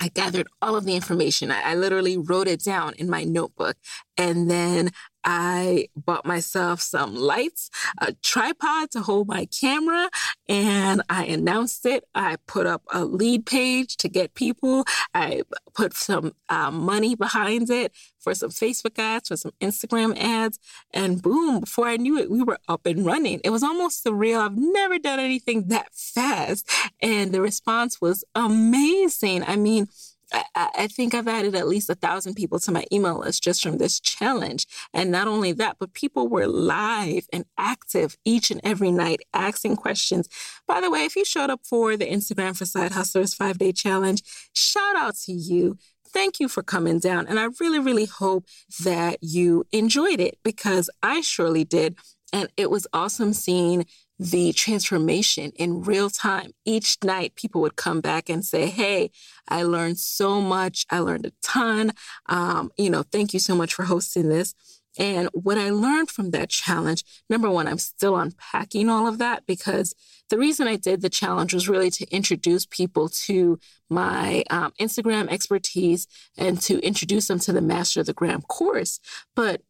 I 0.00 0.08
gathered 0.08 0.48
all 0.62 0.76
of 0.76 0.84
the 0.84 0.94
information. 0.94 1.50
I, 1.50 1.72
I, 1.72 1.74
literally 1.74 2.16
wrote 2.16 2.48
it 2.48 2.62
down 2.62 2.94
in 2.96 3.10
my 3.10 3.24
notebook. 3.24 3.76
And 4.16 4.50
then 4.50 4.90
I 5.24 5.88
bought 5.96 6.24
myself 6.26 6.80
some 6.80 7.14
lights, 7.14 7.70
a 7.98 8.12
tripod 8.14 8.90
to 8.92 9.00
hold 9.00 9.28
my 9.28 9.46
camera, 9.46 10.10
and 10.48 11.02
I 11.08 11.26
announced 11.26 11.86
it. 11.86 12.04
I 12.14 12.36
put 12.46 12.66
up 12.66 12.82
a 12.92 13.04
lead 13.04 13.46
page 13.46 13.96
to 13.98 14.08
get 14.08 14.34
people. 14.34 14.84
I 15.14 15.42
put 15.74 15.94
some 15.94 16.32
uh, 16.48 16.70
money 16.70 17.14
behind 17.14 17.70
it 17.70 17.92
for 18.18 18.34
some 18.34 18.50
Facebook 18.50 18.98
ads, 18.98 19.28
for 19.28 19.36
some 19.36 19.52
Instagram 19.60 20.16
ads, 20.18 20.58
and 20.92 21.22
boom, 21.22 21.60
before 21.60 21.86
I 21.86 21.96
knew 21.96 22.18
it, 22.18 22.30
we 22.30 22.42
were 22.42 22.58
up 22.68 22.86
and 22.86 23.04
running. 23.04 23.40
It 23.44 23.50
was 23.50 23.62
almost 23.62 24.04
surreal. 24.04 24.40
I've 24.40 24.56
never 24.56 24.98
done 24.98 25.18
anything 25.18 25.68
that 25.68 25.88
fast. 25.92 26.70
And 27.00 27.32
the 27.32 27.40
response 27.40 28.00
was 28.00 28.24
amazing. 28.34 29.44
I 29.44 29.56
mean, 29.56 29.88
I, 30.32 30.44
I, 30.54 30.86
think 30.86 31.14
I've 31.14 31.28
added 31.28 31.54
at 31.54 31.68
least 31.68 31.90
a 31.90 31.94
thousand 31.94 32.34
people 32.34 32.58
to 32.60 32.72
my 32.72 32.84
email 32.92 33.18
list 33.18 33.42
just 33.42 33.62
from 33.62 33.78
this 33.78 33.98
challenge. 34.00 34.66
And 34.92 35.10
not 35.10 35.28
only 35.28 35.52
that, 35.52 35.76
but 35.78 35.92
people 35.92 36.28
were 36.28 36.46
live 36.46 37.26
and 37.32 37.44
active 37.58 38.16
each 38.24 38.50
and 38.50 38.60
every 38.62 38.90
night 38.90 39.20
asking 39.34 39.76
questions. 39.76 40.28
By 40.66 40.80
the 40.80 40.90
way, 40.90 41.04
if 41.04 41.16
you 41.16 41.24
showed 41.24 41.50
up 41.50 41.60
for 41.64 41.96
the 41.96 42.06
Instagram 42.06 42.56
for 42.56 42.64
Side 42.64 42.92
Hustlers 42.92 43.34
five 43.34 43.58
day 43.58 43.72
challenge, 43.72 44.22
shout 44.52 44.96
out 44.96 45.16
to 45.24 45.32
you. 45.32 45.78
Thank 46.12 46.40
you 46.40 46.48
for 46.48 46.62
coming 46.62 46.98
down. 46.98 47.26
And 47.28 47.38
I 47.38 47.48
really, 47.60 47.78
really 47.78 48.06
hope 48.06 48.46
that 48.82 49.18
you 49.22 49.64
enjoyed 49.72 50.20
it 50.20 50.38
because 50.42 50.90
I 51.02 51.20
surely 51.20 51.64
did. 51.64 51.96
And 52.32 52.48
it 52.56 52.70
was 52.70 52.86
awesome 52.92 53.32
seeing 53.32 53.86
the 54.20 54.52
transformation 54.52 55.50
in 55.56 55.80
real 55.80 56.10
time. 56.10 56.50
Each 56.66 56.98
night, 57.02 57.36
people 57.36 57.62
would 57.62 57.76
come 57.76 58.02
back 58.02 58.28
and 58.28 58.44
say, 58.44 58.66
Hey, 58.66 59.10
I 59.48 59.62
learned 59.62 59.98
so 59.98 60.42
much. 60.42 60.84
I 60.90 60.98
learned 60.98 61.24
a 61.24 61.32
ton. 61.42 61.92
Um, 62.26 62.70
you 62.76 62.90
know, 62.90 63.02
thank 63.02 63.32
you 63.32 63.40
so 63.40 63.56
much 63.56 63.72
for 63.72 63.84
hosting 63.84 64.28
this. 64.28 64.54
And 64.98 65.30
what 65.32 65.56
I 65.56 65.70
learned 65.70 66.10
from 66.10 66.32
that 66.32 66.50
challenge, 66.50 67.02
number 67.30 67.50
one, 67.50 67.66
I'm 67.66 67.78
still 67.78 68.16
unpacking 68.16 68.90
all 68.90 69.06
of 69.06 69.16
that 69.18 69.46
because 69.46 69.94
the 70.28 70.36
reason 70.36 70.68
I 70.68 70.76
did 70.76 71.00
the 71.00 71.08
challenge 71.08 71.54
was 71.54 71.68
really 71.68 71.90
to 71.92 72.06
introduce 72.10 72.66
people 72.66 73.08
to 73.08 73.58
my 73.88 74.44
um, 74.50 74.72
Instagram 74.78 75.28
expertise 75.28 76.06
and 76.36 76.60
to 76.62 76.78
introduce 76.80 77.28
them 77.28 77.38
to 77.40 77.52
the 77.52 77.62
Master 77.62 78.00
of 78.00 78.06
the 78.06 78.12
Gram 78.12 78.42
course. 78.42 79.00
But 79.34 79.62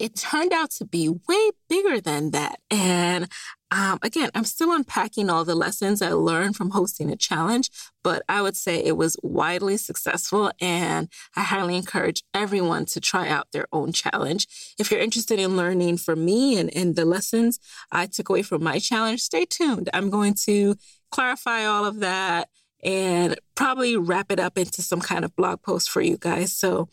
it 0.00 0.16
turned 0.16 0.52
out 0.52 0.70
to 0.70 0.84
be 0.86 1.08
way 1.08 1.50
bigger 1.68 2.00
than 2.00 2.30
that. 2.30 2.58
And 2.70 3.28
um, 3.70 3.98
again, 4.02 4.30
I'm 4.34 4.44
still 4.44 4.72
unpacking 4.72 5.28
all 5.28 5.44
the 5.44 5.54
lessons 5.54 6.00
I 6.00 6.10
learned 6.12 6.56
from 6.56 6.70
hosting 6.70 7.10
a 7.10 7.16
challenge, 7.16 7.70
but 8.02 8.22
I 8.28 8.40
would 8.42 8.56
say 8.56 8.82
it 8.82 8.96
was 8.96 9.16
widely 9.22 9.76
successful. 9.76 10.50
And 10.60 11.08
I 11.36 11.42
highly 11.42 11.76
encourage 11.76 12.22
everyone 12.34 12.86
to 12.86 13.00
try 13.00 13.28
out 13.28 13.52
their 13.52 13.66
own 13.72 13.92
challenge. 13.92 14.48
If 14.78 14.90
you're 14.90 15.00
interested 15.00 15.38
in 15.38 15.56
learning 15.56 15.98
from 15.98 16.24
me 16.24 16.58
and, 16.58 16.74
and 16.74 16.96
the 16.96 17.04
lessons 17.04 17.60
I 17.92 18.06
took 18.06 18.30
away 18.30 18.42
from 18.42 18.64
my 18.64 18.78
challenge, 18.78 19.20
stay 19.20 19.44
tuned. 19.44 19.90
I'm 19.92 20.08
going 20.08 20.34
to 20.46 20.76
clarify 21.12 21.66
all 21.66 21.84
of 21.84 22.00
that 22.00 22.48
and 22.82 23.38
probably 23.54 23.98
wrap 23.98 24.32
it 24.32 24.40
up 24.40 24.56
into 24.56 24.80
some 24.80 25.00
kind 25.00 25.24
of 25.24 25.36
blog 25.36 25.62
post 25.62 25.90
for 25.90 26.00
you 26.00 26.16
guys. 26.16 26.56
So 26.56 26.88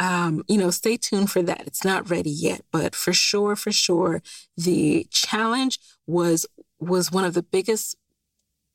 um, 0.00 0.42
you 0.48 0.56
know, 0.56 0.70
stay 0.70 0.96
tuned 0.96 1.30
for 1.30 1.42
that. 1.42 1.66
It's 1.66 1.84
not 1.84 2.10
ready 2.10 2.30
yet, 2.30 2.62
but 2.72 2.94
for 2.96 3.12
sure, 3.12 3.54
for 3.54 3.70
sure, 3.70 4.22
the 4.56 5.06
challenge 5.10 5.78
was 6.06 6.46
was 6.80 7.12
one 7.12 7.24
of 7.24 7.34
the 7.34 7.42
biggest 7.42 7.96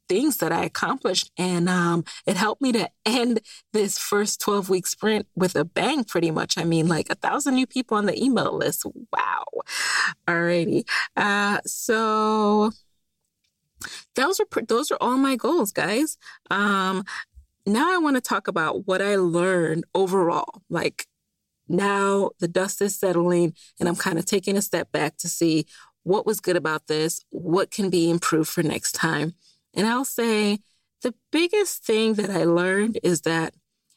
things 0.08 0.38
that 0.38 0.52
I 0.52 0.64
accomplished. 0.64 1.32
And 1.36 1.68
um, 1.68 2.04
it 2.28 2.38
helped 2.38 2.62
me 2.62 2.72
to 2.74 2.90
end 3.08 3.42
this 3.74 3.98
first 3.98 4.40
12 4.42 4.70
week 4.70 4.86
sprint 4.86 5.28
with 5.36 5.56
a 5.56 5.66
bang, 5.66 6.04
pretty 6.04 6.30
much. 6.30 6.60
I 6.60 6.64
mean, 6.64 6.88
like 6.88 7.08
a 7.10 7.16
thousand 7.16 7.56
new 7.56 7.66
people 7.66 7.98
on 7.98 8.06
the 8.06 8.24
email 8.24 8.56
list. 8.56 8.86
Wow. 9.12 9.46
Alrighty. 10.28 10.88
Uh, 11.18 11.60
so 11.66 12.72
those 14.14 14.40
are, 14.40 14.62
those 14.68 14.92
are 14.92 14.98
all 15.02 15.18
my 15.18 15.36
goals, 15.36 15.72
guys. 15.72 16.20
Um, 16.52 17.04
now 17.66 17.92
I 17.92 17.98
want 17.98 18.16
to 18.16 18.22
talk 18.22 18.48
about 18.48 18.86
what 18.86 19.02
I 19.02 19.16
learned 19.16 19.86
overall. 19.96 20.62
Like 20.70 21.08
now 21.68 22.32
the 22.40 22.48
dust 22.48 22.82
is 22.82 22.98
settling 22.98 23.54
and 23.80 23.90
I'm 23.90 23.96
kind 23.96 24.18
of 24.20 24.26
taking 24.26 24.58
a 24.58 24.62
step 24.62 24.92
back 24.92 25.18
to 25.18 25.28
see 25.28 25.66
what 26.04 26.26
was 26.26 26.40
good 26.40 26.56
about 26.56 26.88
this, 26.88 27.22
what 27.30 27.72
can 27.72 27.90
be 27.90 28.10
improved 28.10 28.50
for 28.50 28.62
next 28.62 28.94
time. 28.94 29.34
And 29.74 29.88
I'll 29.88 30.06
say 30.06 30.60
the 31.02 31.16
biggest 31.32 31.84
thing 31.84 32.14
that 32.16 32.30
I 32.30 32.44
learned 32.44 33.00
is 33.04 33.22
that 33.22 33.56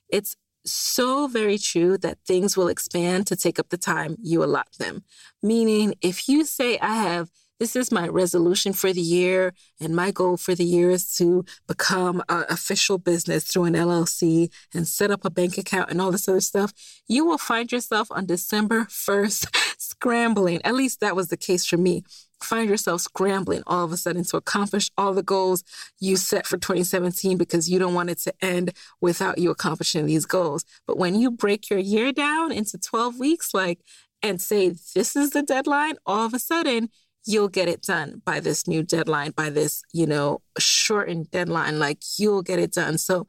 it's 0.09 0.37
so 0.65 1.27
very 1.27 1.59
true 1.59 1.99
that 1.99 2.19
things 2.27 2.57
will 2.57 2.69
expand 2.69 3.27
to 3.27 3.37
take 3.37 3.59
up 3.59 3.69
the 3.69 3.79
time 3.79 4.17
you 4.23 4.43
allot 4.43 4.69
them. 4.79 5.05
Meaning, 5.43 5.95
if 6.01 6.29
you 6.29 6.45
say, 6.45 6.79
I 6.79 6.95
have 6.97 7.31
this 7.59 7.75
is 7.75 7.91
my 7.91 8.07
resolution 8.07 8.73
for 8.73 8.93
the 8.93 9.01
year. 9.01 9.53
And 9.81 9.95
my 9.95 10.11
goal 10.11 10.37
for 10.37 10.55
the 10.55 10.65
year 10.65 10.91
is 10.91 11.13
to 11.17 11.45
become 11.67 12.23
an 12.29 12.45
official 12.49 12.99
business 12.99 13.45
through 13.45 13.65
an 13.65 13.75
LLC 13.75 14.53
and 14.73 14.87
set 14.87 15.11
up 15.11 15.25
a 15.25 15.31
bank 15.31 15.59
account 15.59 15.91
and 15.91 16.01
all 16.01 16.13
this 16.13 16.29
other 16.29 16.41
stuff. 16.41 16.73
You 17.09 17.25
will 17.25 17.39
find 17.39 17.71
yourself 17.71 18.09
on 18.11 18.27
December 18.27 18.85
1st 18.85 19.75
scrambling. 19.79 20.61
At 20.65 20.75
least 20.75 21.01
that 21.01 21.17
was 21.17 21.29
the 21.29 21.37
case 21.37 21.67
for 21.67 21.77
me. 21.77 22.05
Find 22.41 22.71
yourself 22.71 23.01
scrambling 23.01 23.65
all 23.67 23.85
of 23.85 23.91
a 23.93 23.97
sudden 23.97 24.23
to 24.25 24.37
accomplish 24.37 24.91
all 24.97 25.13
the 25.13 25.25
goals 25.25 25.65
you 25.99 26.17
set 26.17 26.47
for 26.47 26.57
2017 26.57 27.37
because 27.37 27.69
you 27.69 27.81
don't 27.81 27.95
want 27.95 28.11
it 28.11 28.19
to 28.21 28.35
end 28.41 28.73
without 29.01 29.39
you 29.39 29.51
accomplishing 29.51 30.07
these 30.07 30.25
goals. 30.25 30.65
But 30.87 30.99
when 30.99 31.17
you 31.17 31.33
break 31.33 31.69
your 31.69 31.81
year 31.81 32.13
down 32.13 32.53
into 32.53 32.79
12 32.79 33.19
weeks, 33.19 33.53
like, 33.53 33.81
and 34.23 34.41
say, 34.41 34.71
this 34.95 35.17
is 35.17 35.31
the 35.31 35.43
deadline, 35.43 35.97
all 36.07 36.27
of 36.27 36.35
a 36.35 36.39
sudden 36.39 36.91
you'll 37.29 37.49
get 37.49 37.69
it 37.69 37.83
done 37.83 38.23
by 38.25 38.41
this 38.41 38.67
new 38.67 38.83
deadline, 38.83 39.33
by 39.33 39.51
this, 39.51 39.83
you 39.93 40.07
know, 40.07 40.41
shortened 40.59 41.31
deadline. 41.31 41.79
Like 41.79 41.99
you'll 42.17 42.43
get 42.43 42.59
it 42.59 42.73
done. 42.73 42.97
So 42.97 43.27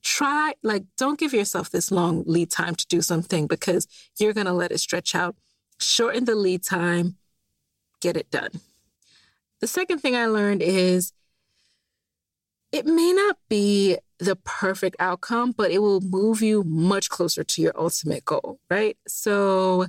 try, 0.00 0.54
like, 0.62 0.84
don't 0.96 1.18
give 1.18 1.34
yourself 1.34 1.68
this 1.68 1.90
long 1.90 2.22
lead 2.24 2.52
time 2.52 2.76
to 2.76 2.86
do 2.86 3.02
something 3.02 3.48
because 3.48 3.88
you're 4.18 4.32
going 4.32 4.46
to 4.46 4.52
let 4.52 4.70
it 4.70 4.78
stretch 4.78 5.16
out. 5.16 5.34
Shorten 5.80 6.24
the 6.24 6.36
lead 6.36 6.62
time, 6.62 7.16
get 8.00 8.16
it 8.16 8.30
done. 8.30 8.50
The 9.60 9.66
second 9.66 9.98
thing 9.98 10.14
I 10.14 10.26
learned 10.26 10.62
is 10.62 11.12
it 12.70 12.86
may 12.86 13.12
not 13.12 13.38
be 13.48 13.98
the 14.20 14.36
perfect 14.36 14.94
outcome, 15.00 15.50
but 15.50 15.72
it 15.72 15.80
will 15.80 16.00
move 16.00 16.42
you 16.42 16.62
much 16.62 17.10
closer 17.10 17.42
to 17.42 17.60
your 17.60 17.72
ultimate 17.76 18.24
goal, 18.24 18.60
right? 18.70 18.96
So, 19.08 19.86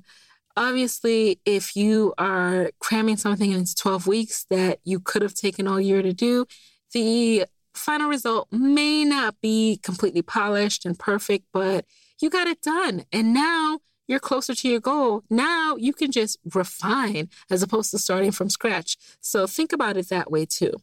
Obviously, 0.55 1.39
if 1.45 1.75
you 1.75 2.13
are 2.17 2.71
cramming 2.79 3.17
something 3.17 3.51
into 3.51 3.73
12 3.75 4.05
weeks 4.07 4.45
that 4.49 4.79
you 4.83 4.99
could 4.99 5.21
have 5.21 5.33
taken 5.33 5.67
all 5.67 5.81
year 5.81 6.01
to 6.01 6.13
do, 6.13 6.45
the 6.93 7.45
final 7.73 8.07
result 8.07 8.47
may 8.51 9.03
not 9.03 9.35
be 9.41 9.79
completely 9.81 10.21
polished 10.21 10.85
and 10.85 10.99
perfect, 10.99 11.45
but 11.51 11.85
you 12.21 12.29
got 12.29 12.47
it 12.47 12.61
done. 12.61 13.05
And 13.11 13.33
now 13.33 13.79
you're 14.07 14.19
closer 14.19 14.53
to 14.53 14.69
your 14.69 14.79
goal. 14.79 15.23
Now 15.29 15.75
you 15.75 15.93
can 15.93 16.11
just 16.11 16.37
refine 16.53 17.29
as 17.49 17.63
opposed 17.63 17.91
to 17.91 17.97
starting 17.97 18.31
from 18.31 18.49
scratch. 18.49 18.97
So 19.21 19.47
think 19.47 19.73
about 19.73 19.97
it 19.97 20.09
that 20.09 20.29
way 20.29 20.45
too. 20.45 20.73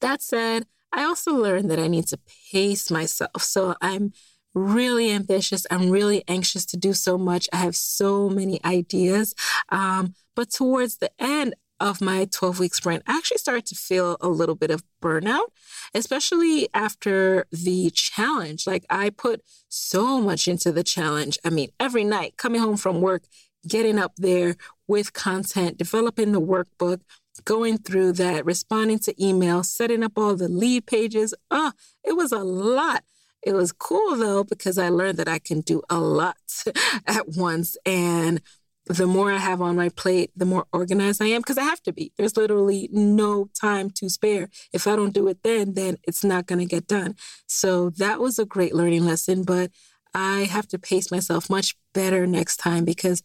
That 0.00 0.22
said, 0.22 0.66
I 0.92 1.04
also 1.04 1.32
learned 1.32 1.70
that 1.70 1.78
I 1.78 1.86
need 1.86 2.06
to 2.08 2.18
pace 2.50 2.90
myself. 2.90 3.42
So 3.42 3.74
I'm 3.80 4.12
really 4.58 5.10
ambitious. 5.10 5.66
I'm 5.70 5.90
really 5.90 6.24
anxious 6.28 6.64
to 6.66 6.76
do 6.76 6.92
so 6.92 7.18
much. 7.18 7.48
I 7.52 7.56
have 7.58 7.76
so 7.76 8.28
many 8.28 8.60
ideas. 8.64 9.34
Um, 9.68 10.14
but 10.34 10.50
towards 10.50 10.98
the 10.98 11.10
end 11.18 11.54
of 11.80 12.00
my 12.00 12.26
12 12.30 12.58
week 12.58 12.74
sprint, 12.74 13.02
I 13.06 13.16
actually 13.16 13.38
started 13.38 13.66
to 13.66 13.74
feel 13.74 14.16
a 14.20 14.28
little 14.28 14.54
bit 14.54 14.70
of 14.70 14.82
burnout, 15.00 15.46
especially 15.94 16.68
after 16.74 17.46
the 17.52 17.90
challenge. 17.90 18.66
Like 18.66 18.84
I 18.90 19.10
put 19.10 19.42
so 19.68 20.20
much 20.20 20.48
into 20.48 20.72
the 20.72 20.82
challenge. 20.82 21.38
I 21.44 21.50
mean, 21.50 21.70
every 21.78 22.04
night 22.04 22.36
coming 22.36 22.60
home 22.60 22.76
from 22.76 23.00
work, 23.00 23.24
getting 23.66 23.98
up 23.98 24.12
there 24.16 24.56
with 24.86 25.12
content, 25.12 25.78
developing 25.78 26.32
the 26.32 26.40
workbook, 26.40 27.00
going 27.44 27.78
through 27.78 28.12
that, 28.12 28.44
responding 28.44 28.98
to 29.00 29.14
emails, 29.14 29.66
setting 29.66 30.02
up 30.02 30.12
all 30.16 30.34
the 30.34 30.48
lead 30.48 30.86
pages. 30.86 31.34
Oh, 31.50 31.72
it 32.04 32.16
was 32.16 32.32
a 32.32 32.42
lot. 32.42 33.04
It 33.42 33.54
was 33.54 33.72
cool 33.72 34.16
though, 34.16 34.44
because 34.44 34.78
I 34.78 34.88
learned 34.88 35.18
that 35.18 35.28
I 35.28 35.38
can 35.38 35.60
do 35.60 35.82
a 35.88 35.98
lot 35.98 36.36
at 37.06 37.28
once. 37.28 37.76
And 37.86 38.40
the 38.86 39.06
more 39.06 39.30
I 39.30 39.36
have 39.36 39.60
on 39.60 39.76
my 39.76 39.90
plate, 39.90 40.30
the 40.34 40.46
more 40.46 40.66
organized 40.72 41.22
I 41.22 41.26
am 41.26 41.42
because 41.42 41.58
I 41.58 41.62
have 41.62 41.82
to 41.82 41.92
be. 41.92 42.12
There's 42.16 42.36
literally 42.36 42.88
no 42.90 43.50
time 43.60 43.90
to 43.90 44.08
spare. 44.08 44.48
If 44.72 44.86
I 44.86 44.96
don't 44.96 45.12
do 45.12 45.28
it 45.28 45.42
then, 45.42 45.74
then 45.74 45.98
it's 46.04 46.24
not 46.24 46.46
going 46.46 46.60
to 46.60 46.64
get 46.64 46.86
done. 46.86 47.14
So 47.46 47.90
that 47.90 48.18
was 48.18 48.38
a 48.38 48.46
great 48.46 48.74
learning 48.74 49.04
lesson, 49.04 49.44
but 49.44 49.70
I 50.14 50.44
have 50.44 50.66
to 50.68 50.78
pace 50.78 51.10
myself 51.10 51.50
much 51.50 51.76
better 51.92 52.26
next 52.26 52.56
time 52.56 52.84
because 52.84 53.22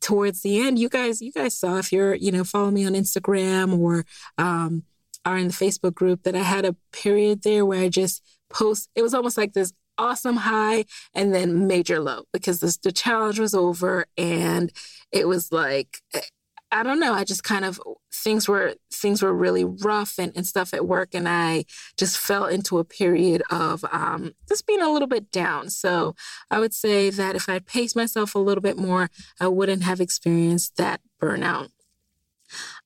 towards 0.00 0.42
the 0.42 0.60
end, 0.60 0.78
you 0.78 0.88
guys, 0.88 1.20
you 1.20 1.30
guys 1.30 1.56
saw 1.56 1.76
if 1.76 1.92
you're, 1.92 2.14
you 2.14 2.32
know, 2.32 2.44
follow 2.44 2.70
me 2.70 2.86
on 2.86 2.94
Instagram 2.94 3.78
or 3.78 4.04
um, 4.38 4.84
are 5.24 5.36
in 5.36 5.48
the 5.48 5.52
Facebook 5.52 5.94
group 5.94 6.22
that 6.22 6.34
I 6.34 6.42
had 6.42 6.64
a 6.64 6.76
period 6.92 7.42
there 7.42 7.64
where 7.64 7.82
I 7.82 7.88
just 7.88 8.22
post, 8.52 8.88
it 8.94 9.02
was 9.02 9.14
almost 9.14 9.36
like 9.36 9.52
this 9.52 9.72
awesome 9.98 10.36
high 10.36 10.84
and 11.14 11.34
then 11.34 11.66
major 11.66 12.00
low 12.00 12.24
because 12.32 12.60
this, 12.60 12.76
the 12.78 12.92
challenge 12.92 13.38
was 13.38 13.54
over 13.54 14.06
and 14.16 14.72
it 15.12 15.28
was 15.28 15.52
like 15.52 16.00
I 16.72 16.82
don't 16.82 16.98
know. 17.00 17.12
I 17.12 17.24
just 17.24 17.44
kind 17.44 17.66
of 17.66 17.78
things 18.14 18.48
were 18.48 18.74
things 18.90 19.22
were 19.22 19.34
really 19.34 19.62
rough 19.62 20.18
and, 20.18 20.32
and 20.34 20.46
stuff 20.46 20.72
at 20.72 20.86
work, 20.86 21.10
and 21.12 21.28
I 21.28 21.66
just 21.98 22.16
fell 22.16 22.46
into 22.46 22.78
a 22.78 22.84
period 22.84 23.42
of 23.50 23.84
um, 23.92 24.32
just 24.48 24.66
being 24.66 24.80
a 24.80 24.90
little 24.90 25.06
bit 25.06 25.30
down. 25.30 25.68
So 25.68 26.14
I 26.50 26.60
would 26.60 26.72
say 26.72 27.10
that 27.10 27.36
if 27.36 27.46
I 27.50 27.58
paced 27.58 27.94
myself 27.94 28.34
a 28.34 28.38
little 28.38 28.62
bit 28.62 28.78
more, 28.78 29.10
I 29.38 29.48
wouldn't 29.48 29.82
have 29.82 30.00
experienced 30.00 30.78
that 30.78 31.02
burnout. 31.20 31.68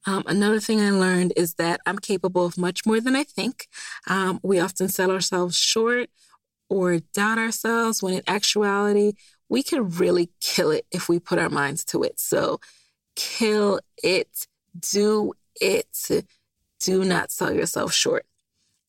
Um, 0.06 0.22
another 0.26 0.60
thing 0.60 0.80
I 0.80 0.90
learned 0.90 1.32
is 1.36 1.54
that 1.54 1.80
I'm 1.84 1.98
capable 1.98 2.46
of 2.46 2.56
much 2.56 2.86
more 2.86 3.00
than 3.00 3.16
I 3.16 3.24
think. 3.24 3.68
Um, 4.06 4.38
we 4.42 4.60
often 4.60 4.88
sell 4.88 5.10
ourselves 5.10 5.58
short 5.58 6.08
or 6.68 6.98
doubt 6.98 7.38
ourselves 7.38 8.02
when 8.02 8.14
in 8.14 8.22
actuality, 8.26 9.12
we 9.48 9.62
can 9.62 9.88
really 9.90 10.30
kill 10.40 10.70
it 10.70 10.86
if 10.90 11.08
we 11.08 11.18
put 11.18 11.38
our 11.38 11.48
minds 11.48 11.84
to 11.86 12.02
it. 12.02 12.18
So 12.18 12.60
kill 13.14 13.80
it, 14.02 14.46
do 14.92 15.32
it, 15.60 16.24
do 16.80 17.04
not 17.04 17.30
sell 17.30 17.52
yourself 17.52 17.92
short. 17.92 18.26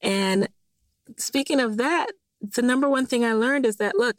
And 0.01 0.47
speaking 1.17 1.59
of 1.59 1.77
that, 1.77 2.07
the 2.41 2.61
number 2.61 2.89
one 2.89 3.05
thing 3.05 3.25
I 3.25 3.33
learned 3.33 3.65
is 3.65 3.77
that 3.77 3.97
look, 3.97 4.17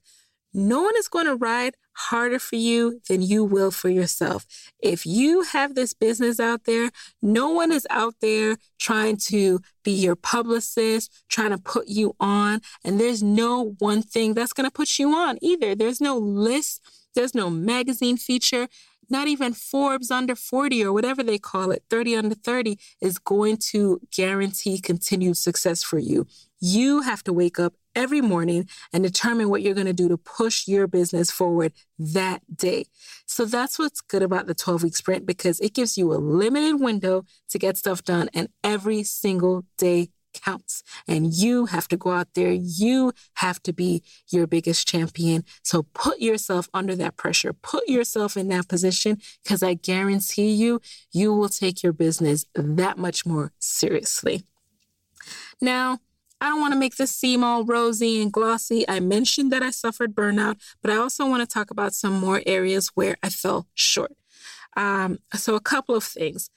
no 0.58 0.82
one 0.82 0.94
is 0.98 1.08
going 1.08 1.26
to 1.26 1.36
ride 1.36 1.74
harder 1.94 2.38
for 2.38 2.56
you 2.56 3.00
than 3.08 3.22
you 3.22 3.44
will 3.44 3.70
for 3.70 3.88
yourself. 3.88 4.46
If 4.80 5.04
you 5.06 5.42
have 5.42 5.74
this 5.74 5.94
business 5.94 6.38
out 6.38 6.64
there, 6.64 6.90
no 7.20 7.50
one 7.50 7.72
is 7.72 7.86
out 7.90 8.14
there 8.20 8.56
trying 8.78 9.16
to 9.28 9.60
be 9.82 9.92
your 9.92 10.16
publicist, 10.16 11.12
trying 11.28 11.50
to 11.50 11.58
put 11.58 11.88
you 11.88 12.14
on. 12.20 12.60
And 12.84 13.00
there's 13.00 13.22
no 13.22 13.74
one 13.78 14.02
thing 14.02 14.34
that's 14.34 14.52
going 14.52 14.68
to 14.68 14.72
put 14.72 14.98
you 14.98 15.12
on 15.14 15.38
either. 15.42 15.74
There's 15.74 16.00
no 16.00 16.16
list 16.18 16.82
There's 17.14 17.34
no 17.34 17.50
magazine 17.50 18.16
feature. 18.16 18.68
Not 19.10 19.28
even 19.28 19.54
Forbes 19.54 20.10
under 20.10 20.34
40 20.34 20.84
or 20.84 20.92
whatever 20.92 21.22
they 21.22 21.38
call 21.38 21.70
it, 21.70 21.84
30 21.90 22.16
under 22.16 22.34
30 22.34 22.78
is 23.00 23.18
going 23.18 23.56
to 23.70 24.00
guarantee 24.14 24.80
continued 24.80 25.36
success 25.36 25.82
for 25.82 25.98
you. 25.98 26.26
You 26.60 27.02
have 27.02 27.22
to 27.24 27.32
wake 27.32 27.58
up 27.58 27.74
every 27.94 28.20
morning 28.20 28.68
and 28.92 29.02
determine 29.02 29.48
what 29.48 29.62
you're 29.62 29.74
going 29.74 29.86
to 29.86 29.92
do 29.92 30.08
to 30.08 30.16
push 30.16 30.68
your 30.68 30.86
business 30.86 31.30
forward 31.30 31.72
that 31.98 32.42
day. 32.56 32.84
So 33.26 33.44
that's 33.44 33.78
what's 33.78 34.00
good 34.00 34.22
about 34.22 34.46
the 34.46 34.54
12 34.54 34.84
week 34.84 34.96
sprint 34.96 35.26
because 35.26 35.58
it 35.60 35.74
gives 35.74 35.98
you 35.98 36.12
a 36.12 36.18
limited 36.18 36.80
window 36.80 37.24
to 37.48 37.58
get 37.58 37.76
stuff 37.76 38.04
done 38.04 38.28
and 38.34 38.48
every 38.62 39.02
single 39.02 39.64
day 39.76 40.10
counts. 40.40 40.82
And 41.06 41.32
you 41.34 41.66
have 41.66 41.88
to 41.88 41.96
go 41.96 42.10
out 42.10 42.34
there. 42.34 42.52
You 42.52 43.12
have 43.34 43.62
to 43.64 43.72
be 43.72 44.02
your 44.30 44.46
biggest 44.46 44.86
champion. 44.86 45.44
So 45.62 45.84
put 45.94 46.20
yourself 46.20 46.68
under 46.72 46.94
that 46.96 47.16
pressure. 47.16 47.52
Put 47.52 47.88
yourself 47.88 48.36
in 48.36 48.48
that 48.48 48.68
position 48.68 49.18
because 49.42 49.62
I 49.62 49.74
guarantee 49.74 50.50
you, 50.50 50.80
you 51.12 51.34
will 51.34 51.48
take 51.48 51.82
your 51.82 51.92
business 51.92 52.44
that 52.54 52.98
much 52.98 53.26
more 53.26 53.52
seriously. 53.58 54.44
Now, 55.60 55.98
I 56.40 56.48
don't 56.48 56.60
want 56.60 56.72
to 56.72 56.78
make 56.78 56.96
this 56.96 57.10
seem 57.10 57.42
all 57.42 57.64
rosy 57.64 58.22
and 58.22 58.32
glossy. 58.32 58.88
I 58.88 59.00
mentioned 59.00 59.50
that 59.52 59.62
I 59.62 59.70
suffered 59.70 60.14
burnout, 60.14 60.56
but 60.80 60.90
I 60.90 60.96
also 60.96 61.28
want 61.28 61.42
to 61.42 61.52
talk 61.52 61.70
about 61.70 61.94
some 61.94 62.12
more 62.12 62.42
areas 62.46 62.88
where 62.94 63.16
I 63.22 63.28
fell 63.28 63.66
short. 63.74 64.12
Um, 64.76 65.18
so, 65.34 65.56
a 65.56 65.60
couple 65.60 65.96
of 65.96 66.04
things. 66.04 66.50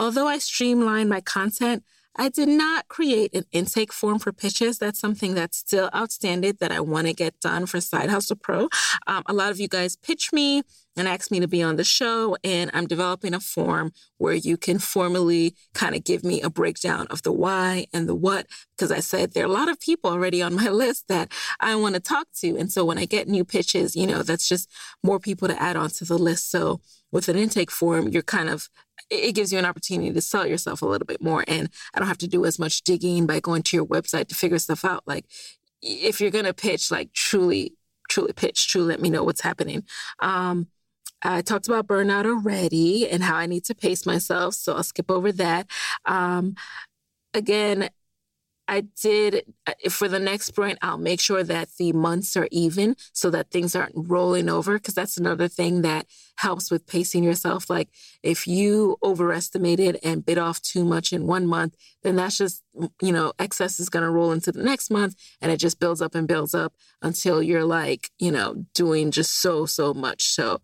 Although 0.00 0.26
I 0.26 0.38
streamlined 0.38 1.08
my 1.08 1.20
content, 1.20 1.84
I 2.18 2.28
did 2.28 2.48
not 2.48 2.88
create 2.88 3.32
an 3.32 3.44
intake 3.52 3.92
form 3.92 4.18
for 4.18 4.32
pitches. 4.32 4.78
That's 4.78 4.98
something 4.98 5.34
that's 5.34 5.56
still 5.56 5.88
outstanding 5.94 6.54
that 6.58 6.72
I 6.72 6.80
want 6.80 7.06
to 7.06 7.12
get 7.12 7.38
done 7.40 7.66
for 7.66 7.80
Side 7.80 8.10
Hustle 8.10 8.36
Pro. 8.36 8.68
Um, 9.06 9.22
a 9.26 9.32
lot 9.32 9.52
of 9.52 9.60
you 9.60 9.68
guys 9.68 9.94
pitch 9.94 10.32
me 10.32 10.64
and 10.96 11.06
ask 11.06 11.30
me 11.30 11.38
to 11.38 11.46
be 11.46 11.62
on 11.62 11.76
the 11.76 11.84
show, 11.84 12.36
and 12.42 12.72
I'm 12.74 12.88
developing 12.88 13.34
a 13.34 13.38
form 13.38 13.92
where 14.16 14.34
you 14.34 14.56
can 14.56 14.80
formally 14.80 15.54
kind 15.72 15.94
of 15.94 16.02
give 16.02 16.24
me 16.24 16.42
a 16.42 16.50
breakdown 16.50 17.06
of 17.08 17.22
the 17.22 17.30
why 17.30 17.86
and 17.92 18.08
the 18.08 18.16
what. 18.16 18.46
Because 18.76 18.90
I 18.90 18.98
said 18.98 19.32
there 19.32 19.44
are 19.44 19.46
a 19.46 19.52
lot 19.52 19.68
of 19.68 19.78
people 19.78 20.10
already 20.10 20.42
on 20.42 20.54
my 20.62 20.70
list 20.70 21.06
that 21.06 21.30
I 21.60 21.76
want 21.76 21.94
to 21.94 22.00
talk 22.00 22.26
to. 22.40 22.56
And 22.56 22.72
so 22.72 22.84
when 22.84 22.98
I 22.98 23.04
get 23.04 23.28
new 23.28 23.44
pitches, 23.44 23.94
you 23.94 24.08
know, 24.08 24.24
that's 24.24 24.48
just 24.48 24.68
more 25.04 25.20
people 25.20 25.46
to 25.46 25.62
add 25.62 25.76
onto 25.76 26.04
the 26.04 26.18
list. 26.18 26.50
So 26.50 26.80
with 27.12 27.28
an 27.28 27.36
intake 27.36 27.70
form, 27.70 28.08
you're 28.08 28.22
kind 28.22 28.48
of 28.48 28.68
it 29.10 29.34
gives 29.34 29.52
you 29.52 29.58
an 29.58 29.64
opportunity 29.64 30.12
to 30.12 30.20
sell 30.20 30.46
yourself 30.46 30.82
a 30.82 30.86
little 30.86 31.06
bit 31.06 31.22
more. 31.22 31.44
And 31.46 31.70
I 31.94 31.98
don't 31.98 32.08
have 32.08 32.18
to 32.18 32.28
do 32.28 32.44
as 32.44 32.58
much 32.58 32.82
digging 32.82 33.26
by 33.26 33.40
going 33.40 33.62
to 33.64 33.76
your 33.76 33.86
website 33.86 34.28
to 34.28 34.34
figure 34.34 34.58
stuff 34.58 34.84
out. 34.84 35.02
Like 35.06 35.24
if 35.82 36.20
you're 36.20 36.30
going 36.30 36.44
to 36.44 36.54
pitch, 36.54 36.90
like 36.90 37.12
truly, 37.12 37.74
truly 38.08 38.32
pitch, 38.32 38.68
truly 38.68 38.88
let 38.88 39.00
me 39.00 39.10
know 39.10 39.24
what's 39.24 39.42
happening. 39.42 39.84
Um, 40.20 40.68
I 41.22 41.42
talked 41.42 41.66
about 41.66 41.88
burnout 41.88 42.26
already 42.26 43.08
and 43.08 43.22
how 43.22 43.36
I 43.36 43.46
need 43.46 43.64
to 43.64 43.74
pace 43.74 44.06
myself. 44.06 44.54
So 44.54 44.74
I'll 44.74 44.84
skip 44.84 45.10
over 45.10 45.32
that. 45.32 45.66
Um, 46.04 46.54
again, 47.34 47.90
I 48.68 48.82
did 48.82 49.44
uh, 49.66 49.72
for 49.88 50.08
the 50.08 50.18
next 50.18 50.46
sprint, 50.46 50.78
I'll 50.82 50.98
make 50.98 51.20
sure 51.20 51.42
that 51.42 51.70
the 51.78 51.92
months 51.92 52.36
are 52.36 52.48
even 52.50 52.96
so 53.14 53.30
that 53.30 53.50
things 53.50 53.74
aren't 53.74 53.94
rolling 53.96 54.50
over. 54.50 54.74
Because 54.74 54.94
that's 54.94 55.16
another 55.16 55.48
thing 55.48 55.82
that 55.82 56.06
helps 56.36 56.70
with 56.70 56.86
pacing 56.86 57.24
yourself. 57.24 57.70
Like 57.70 57.88
if 58.22 58.46
you 58.46 58.98
overestimated 59.02 59.98
and 60.04 60.24
bit 60.24 60.36
off 60.36 60.60
too 60.60 60.84
much 60.84 61.12
in 61.12 61.26
one 61.26 61.46
month, 61.46 61.76
then 62.02 62.16
that's 62.16 62.36
just, 62.36 62.62
you 63.02 63.10
know, 63.10 63.32
excess 63.38 63.80
is 63.80 63.88
going 63.88 64.04
to 64.04 64.10
roll 64.10 64.32
into 64.32 64.52
the 64.52 64.62
next 64.62 64.90
month 64.90 65.16
and 65.40 65.50
it 65.50 65.56
just 65.56 65.80
builds 65.80 66.02
up 66.02 66.14
and 66.14 66.28
builds 66.28 66.54
up 66.54 66.74
until 67.00 67.42
you're 67.42 67.64
like, 67.64 68.10
you 68.18 68.30
know, 68.30 68.66
doing 68.74 69.10
just 69.10 69.40
so, 69.40 69.64
so 69.64 69.94
much. 69.94 70.28
So 70.28 70.60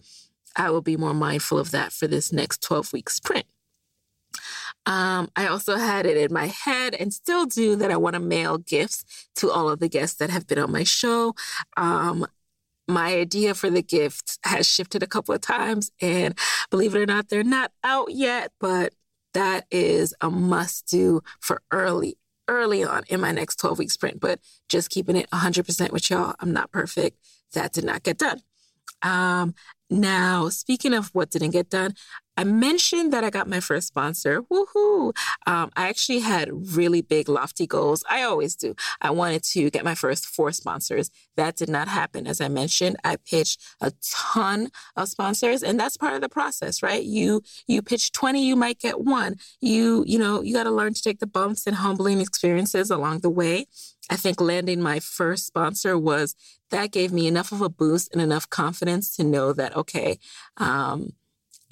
I 0.56 0.70
will 0.70 0.82
be 0.82 0.96
more 0.96 1.14
mindful 1.14 1.58
of 1.58 1.70
that 1.70 1.92
for 1.92 2.06
this 2.06 2.32
next 2.32 2.62
12 2.62 2.92
week 2.92 3.08
sprint. 3.08 3.46
Um, 4.86 5.30
I 5.34 5.46
also 5.46 5.76
had 5.76 6.04
it 6.04 6.16
in 6.16 6.32
my 6.32 6.46
head 6.46 6.94
and 6.94 7.12
still 7.12 7.46
do 7.46 7.74
that 7.76 7.90
I 7.90 7.96
want 7.96 8.14
to 8.14 8.20
mail 8.20 8.58
gifts 8.58 9.04
to 9.36 9.50
all 9.50 9.70
of 9.70 9.80
the 9.80 9.88
guests 9.88 10.18
that 10.18 10.30
have 10.30 10.46
been 10.46 10.58
on 10.58 10.72
my 10.72 10.84
show. 10.84 11.34
Um, 11.76 12.26
my 12.86 13.14
idea 13.14 13.54
for 13.54 13.70
the 13.70 13.82
gift 13.82 14.38
has 14.44 14.70
shifted 14.70 15.02
a 15.02 15.06
couple 15.06 15.34
of 15.34 15.40
times, 15.40 15.90
and 16.00 16.38
believe 16.70 16.94
it 16.94 17.00
or 17.00 17.06
not, 17.06 17.28
they're 17.28 17.42
not 17.42 17.72
out 17.82 18.12
yet, 18.12 18.52
but 18.60 18.92
that 19.32 19.66
is 19.70 20.14
a 20.20 20.30
must 20.30 20.86
do 20.86 21.22
for 21.40 21.62
early, 21.70 22.18
early 22.46 22.84
on 22.84 23.02
in 23.08 23.20
my 23.20 23.32
next 23.32 23.56
12 23.56 23.78
week 23.78 23.90
sprint. 23.90 24.20
But 24.20 24.40
just 24.68 24.90
keeping 24.90 25.16
it 25.16 25.30
100% 25.30 25.92
with 25.92 26.10
y'all, 26.10 26.34
I'm 26.40 26.52
not 26.52 26.70
perfect. 26.70 27.18
That 27.54 27.72
did 27.72 27.84
not 27.84 28.02
get 28.02 28.18
done. 28.18 28.40
Um, 29.02 29.54
now, 29.90 30.48
speaking 30.48 30.94
of 30.94 31.08
what 31.14 31.30
didn't 31.30 31.50
get 31.50 31.70
done, 31.70 31.94
I 32.36 32.44
mentioned 32.44 33.12
that 33.12 33.24
I 33.24 33.30
got 33.30 33.48
my 33.48 33.60
first 33.60 33.88
sponsor. 33.88 34.42
Woohoo! 34.42 35.16
Um, 35.46 35.70
I 35.76 35.88
actually 35.88 36.20
had 36.20 36.76
really 36.76 37.00
big, 37.00 37.28
lofty 37.28 37.66
goals. 37.66 38.04
I 38.08 38.22
always 38.22 38.56
do. 38.56 38.74
I 39.00 39.10
wanted 39.10 39.44
to 39.44 39.70
get 39.70 39.84
my 39.84 39.94
first 39.94 40.26
four 40.26 40.52
sponsors. 40.52 41.10
That 41.36 41.56
did 41.56 41.68
not 41.68 41.88
happen. 41.88 42.26
As 42.26 42.40
I 42.40 42.48
mentioned, 42.48 42.96
I 43.04 43.16
pitched 43.16 43.60
a 43.80 43.92
ton 44.02 44.70
of 44.96 45.08
sponsors, 45.08 45.62
and 45.62 45.78
that's 45.78 45.96
part 45.96 46.14
of 46.14 46.20
the 46.20 46.28
process, 46.28 46.82
right? 46.82 47.02
You 47.02 47.42
you 47.66 47.82
pitch 47.82 48.12
20, 48.12 48.44
you 48.44 48.56
might 48.56 48.78
get 48.78 49.00
one. 49.00 49.36
You, 49.60 50.04
you 50.06 50.18
know, 50.18 50.42
you 50.42 50.52
got 50.52 50.64
to 50.64 50.70
learn 50.70 50.94
to 50.94 51.02
take 51.02 51.20
the 51.20 51.26
bumps 51.26 51.66
and 51.66 51.76
humbling 51.76 52.20
experiences 52.20 52.90
along 52.90 53.20
the 53.20 53.30
way. 53.30 53.66
I 54.10 54.16
think 54.16 54.40
landing 54.40 54.82
my 54.82 55.00
first 55.00 55.46
sponsor 55.46 55.98
was 55.98 56.34
that 56.70 56.90
gave 56.90 57.12
me 57.12 57.26
enough 57.26 57.52
of 57.52 57.62
a 57.62 57.68
boost 57.68 58.12
and 58.12 58.20
enough 58.20 58.50
confidence 58.50 59.14
to 59.16 59.24
know 59.24 59.52
that, 59.52 59.74
okay, 59.76 60.18
um, 60.56 61.12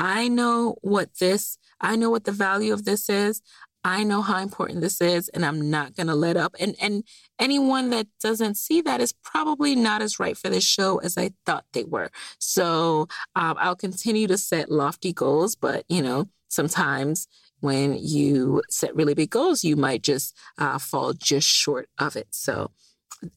I 0.03 0.27
know 0.27 0.75
what 0.83 1.21
this, 1.21 1.59
I 1.81 1.95
know 1.95 2.11
what 2.11 2.25
the 2.25 2.33
value 2.33 2.73
of 2.73 2.85
this 2.85 3.09
is. 3.09 3.41
I 3.85 4.03
know 4.03 4.21
how 4.21 4.39
important 4.39 4.81
this 4.81 5.01
is 5.01 5.29
and 5.29 5.45
I'm 5.45 5.71
not 5.71 5.95
going 5.95 6.09
to 6.09 6.15
let 6.17 6.37
up. 6.37 6.57
And 6.59 6.75
and 6.81 7.05
anyone 7.39 7.91
that 7.91 8.09
doesn't 8.21 8.57
see 8.57 8.81
that 8.83 9.01
is 9.01 9.13
probably 9.13 9.77
not 9.77 10.03
as 10.03 10.19
right 10.19 10.37
for 10.37 10.51
this 10.51 10.65
show 10.65 10.99
as 10.99 11.17
I 11.17 11.31
thought 11.47 11.67
they 11.73 11.85
were. 11.85 12.11
So 12.39 13.07
um, 13.37 13.57
I'll 13.59 13.77
continue 13.77 14.27
to 14.27 14.39
set 14.39 14.73
lofty 14.73 15.13
goals, 15.13 15.55
but 15.55 15.85
you 15.89 16.03
know, 16.03 16.29
sometimes 16.49 17.29
when 17.61 17.97
you 17.97 18.63
set 18.71 18.97
really 18.97 19.15
big 19.15 19.31
goals, 19.31 19.63
you 19.63 19.77
might 19.77 20.03
just 20.03 20.37
uh, 20.59 20.79
fall 20.79 21.13
just 21.13 21.49
short 21.49 21.89
of 21.99 22.17
it. 22.17 22.27
So 22.31 22.73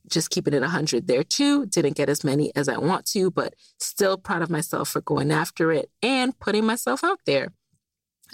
just 0.10 0.30
keeping 0.30 0.54
it 0.54 0.62
100 0.62 1.08
there 1.08 1.24
too. 1.24 1.65
Didn't 1.65 1.95
get 1.95 2.10
as 2.10 2.24
many 2.24 2.56
as 2.56 2.69
I 2.69 2.78
want 2.78 3.06
to, 3.08 3.32
but 3.32 3.56
still 3.80 4.17
proud 4.17 4.41
of 4.41 4.50
myself 4.50 4.89
for 4.89 5.02
going 5.02 5.32
after 5.32 5.71
it 5.71 5.89
and 6.02 6.38
putting 6.39 6.65
myself 6.65 7.04
out 7.04 7.19
there. 7.26 7.50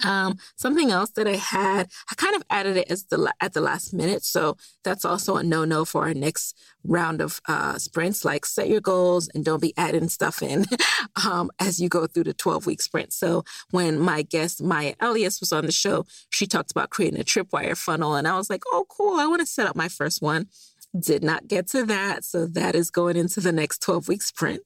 Um, 0.04 0.38
something 0.56 0.90
else 0.90 1.10
that 1.10 1.28
I 1.28 1.36
had, 1.36 1.88
I 2.10 2.14
kind 2.16 2.34
of 2.34 2.42
added 2.50 2.76
it 2.76 2.90
as 2.90 3.04
the 3.04 3.32
at 3.40 3.52
the 3.52 3.60
last 3.60 3.92
minute, 3.92 4.24
so 4.24 4.56
that's 4.82 5.04
also 5.04 5.36
a 5.36 5.42
no 5.42 5.64
no 5.64 5.84
for 5.84 6.02
our 6.02 6.14
next 6.14 6.58
round 6.82 7.20
of 7.20 7.40
uh, 7.46 7.78
sprints. 7.78 8.24
Like 8.24 8.44
set 8.46 8.68
your 8.68 8.80
goals 8.80 9.28
and 9.34 9.44
don't 9.44 9.62
be 9.62 9.74
adding 9.76 10.08
stuff 10.08 10.42
in 10.42 10.64
um, 11.26 11.50
as 11.60 11.78
you 11.78 11.88
go 11.88 12.06
through 12.06 12.24
the 12.24 12.34
twelve 12.34 12.66
week 12.66 12.82
sprint. 12.82 13.12
So 13.12 13.44
when 13.70 13.98
my 13.98 14.22
guest 14.22 14.62
Maya 14.62 14.94
Elias 14.98 15.40
was 15.40 15.52
on 15.52 15.66
the 15.66 15.72
show, 15.72 16.06
she 16.30 16.46
talked 16.46 16.70
about 16.70 16.90
creating 16.90 17.20
a 17.20 17.24
tripwire 17.24 17.76
funnel, 17.76 18.14
and 18.14 18.26
I 18.26 18.36
was 18.36 18.50
like, 18.50 18.62
oh 18.72 18.86
cool, 18.88 19.20
I 19.20 19.26
want 19.26 19.40
to 19.40 19.46
set 19.46 19.66
up 19.66 19.76
my 19.76 19.88
first 19.88 20.22
one. 20.22 20.48
Did 20.98 21.24
not 21.24 21.48
get 21.48 21.68
to 21.68 21.84
that. 21.86 22.22
So 22.24 22.46
that 22.46 22.74
is 22.74 22.90
going 22.90 23.16
into 23.16 23.40
the 23.40 23.52
next 23.52 23.80
12 23.80 24.08
week 24.08 24.22
sprint. 24.22 24.62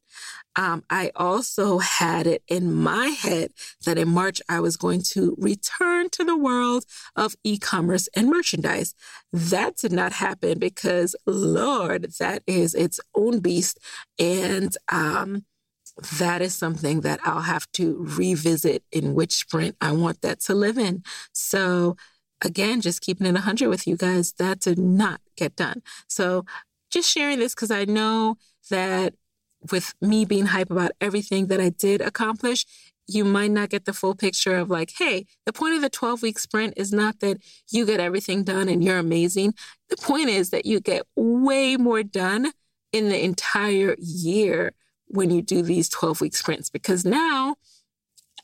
Um, 0.57 0.83
I 0.91 1.13
also 1.15 1.79
had 1.79 2.27
it 2.27 2.43
in 2.49 2.73
my 2.73 3.09
head 3.09 3.53
that 3.85 3.99
in 3.99 4.09
March 4.09 4.41
I 4.49 4.59
was 4.61 4.77
going 4.77 5.03
to 5.11 5.37
return 5.39 6.11
to 6.11 6.25
the 6.25 6.37
world 6.37 6.85
of 7.15 7.37
e 7.45 7.59
commerce 7.59 8.09
and 8.17 8.29
merchandise. 8.29 8.95
That 9.33 9.77
did 9.77 9.93
not 9.93 10.15
happen 10.15 10.59
because, 10.59 11.15
Lord, 11.27 12.15
that 12.19 12.43
is 12.47 12.75
its 12.75 12.99
own 13.15 13.41
beast. 13.41 13.79
And, 14.19 14.75
um, 14.91 15.45
that 16.19 16.43
is 16.43 16.55
something 16.55 17.03
that 17.03 17.21
I'll 17.25 17.41
have 17.41 17.71
to 17.73 17.97
revisit 17.99 18.83
in 18.93 19.15
which 19.15 19.35
sprint 19.35 19.77
I 19.81 19.93
want 19.93 20.21
that 20.23 20.41
to 20.41 20.55
live 20.55 20.77
in. 20.77 21.03
So 21.33 21.97
again, 22.43 22.81
just 22.81 23.01
keeping 23.01 23.27
it 23.27 23.33
100 23.33 23.69
with 23.69 23.87
you 23.87 23.97
guys, 23.97 24.33
that 24.35 24.61
did 24.61 24.79
not 24.79 25.21
get 25.37 25.57
done. 25.57 25.83
So 26.09 26.45
just 26.91 27.11
sharing 27.11 27.39
this 27.39 27.55
because 27.55 27.71
I 27.71 27.85
know 27.85 28.37
that 28.71 29.15
with 29.71 29.95
me 30.01 30.25
being 30.25 30.47
hype 30.47 30.71
about 30.71 30.93
everything 31.01 31.47
that 31.49 31.61
I 31.61 31.71
did 31.71 32.01
accomplish, 32.01 32.65
you 33.09 33.25
might 33.25 33.51
not 33.51 33.71
get 33.71 33.85
the 33.85 33.93
full 33.93 34.15
picture 34.15 34.57
of 34.57 34.71
like, 34.71 34.93
hey, 34.99 35.27
the 35.45 35.53
point 35.53 35.75
of 35.75 35.83
the 35.83 35.91
12 35.91 36.23
week 36.23 36.39
sprint 36.39 36.75
is 36.77 36.93
not 36.93 37.21
that 37.21 37.39
you 37.71 37.87
get 37.87 38.01
everything 38.01 38.43
done 38.43 38.69
and 38.69 38.83
you're 38.83 38.99
amazing. 38.99 39.55
The 39.89 39.97
point 39.97 40.29
is 40.29 40.51
that 40.51 40.67
you 40.67 40.81
get 40.81 41.07
way 41.15 41.77
more 41.77 42.03
done 42.03 42.53
in 42.93 43.09
the 43.09 43.23
entire 43.23 43.95
year 43.99 44.73
when 45.09 45.31
you 45.31 45.41
do 45.41 45.63
these 45.63 45.89
12 45.89 46.21
week 46.21 46.35
sprints 46.35 46.69
because 46.69 47.05
now 47.05 47.57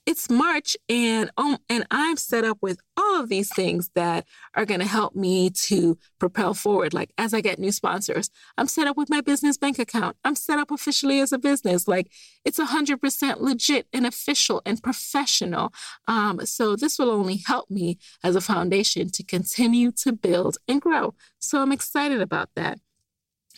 it's 0.05 0.29
March 0.29 0.77
and 0.89 1.31
um, 1.37 1.59
and 1.69 1.87
I'm 1.91 2.17
set 2.17 2.45
up 2.45 2.59
with 2.61 2.81
all 2.97 3.21
of 3.21 3.29
these 3.29 3.55
things 3.55 3.91
that 3.95 4.27
are 4.55 4.65
going 4.65 4.81
to 4.81 4.87
help 4.87 5.15
me 5.15 5.51
to 5.51 5.97
propel 6.19 6.55
forward. 6.55 6.93
Like 6.93 7.13
as 7.19 7.33
I 7.33 7.41
get 7.41 7.59
new 7.59 7.71
sponsors, 7.71 8.29
I'm 8.59 8.67
set 8.67 8.87
up 8.87 8.97
with 8.97 9.09
my 9.09 9.21
business 9.21 9.57
bank 9.57 9.79
account. 9.79 10.17
I'm 10.25 10.35
set 10.35 10.59
up 10.59 10.71
officially 10.71 11.21
as 11.21 11.33
a 11.33 11.39
business. 11.39 11.87
Like 11.87 12.11
it's 12.45 12.59
100% 12.59 13.41
legit 13.41 13.87
and 13.93 14.07
official 14.07 14.61
and 14.67 14.83
professional. 14.83 15.73
Um, 16.09 16.45
so 16.45 16.75
this 16.75 16.99
will 16.99 17.11
only 17.11 17.41
help 17.47 17.71
me 17.71 17.99
as 18.25 18.35
a 18.35 18.41
foundation 18.41 19.11
to 19.11 19.23
continue 19.23 19.93
to 19.93 20.13
build 20.13 20.59
and 20.67 20.81
grow. 20.81 21.15
So 21.39 21.63
I'm 21.63 21.73
excited 21.73 22.21
about 22.21 22.51
that. 22.57 22.79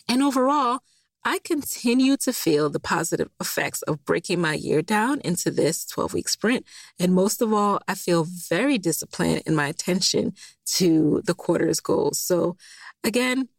And 0.07 0.21
overall, 0.21 0.79
I 1.27 1.39
continue 1.43 2.17
to 2.17 2.31
feel 2.31 2.69
the 2.69 2.79
positive 2.79 3.29
effects 3.41 3.81
of 3.81 4.05
breaking 4.05 4.39
my 4.39 4.53
year 4.53 4.83
down 4.83 5.21
into 5.21 5.49
this 5.49 5.83
12 5.85 6.13
week 6.13 6.29
sprint. 6.29 6.65
And 6.99 7.15
most 7.15 7.41
of 7.41 7.51
all, 7.51 7.79
I 7.87 7.95
feel 7.95 8.25
very 8.25 8.77
disciplined 8.77 9.41
in 9.47 9.55
my 9.55 9.67
attention 9.67 10.35
to 10.75 11.23
the 11.25 11.33
quarter's 11.33 11.79
goals. 11.79 12.19
So 12.19 12.57
again, 13.03 13.49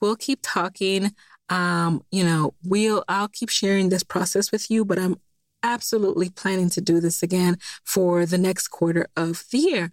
we'll 0.00 0.14
keep 0.14 0.38
talking. 0.42 1.10
Um, 1.48 2.04
you 2.12 2.22
know, 2.22 2.54
we'll, 2.62 3.04
I'll 3.08 3.28
keep 3.28 3.48
sharing 3.48 3.88
this 3.88 4.04
process 4.04 4.52
with 4.52 4.70
you, 4.70 4.84
but 4.84 4.98
I'm 4.98 5.16
absolutely 5.64 6.30
planning 6.30 6.70
to 6.70 6.80
do 6.80 7.00
this 7.00 7.20
again 7.20 7.56
for 7.84 8.26
the 8.26 8.38
next 8.38 8.68
quarter 8.68 9.08
of 9.16 9.44
the 9.50 9.58
year. 9.58 9.92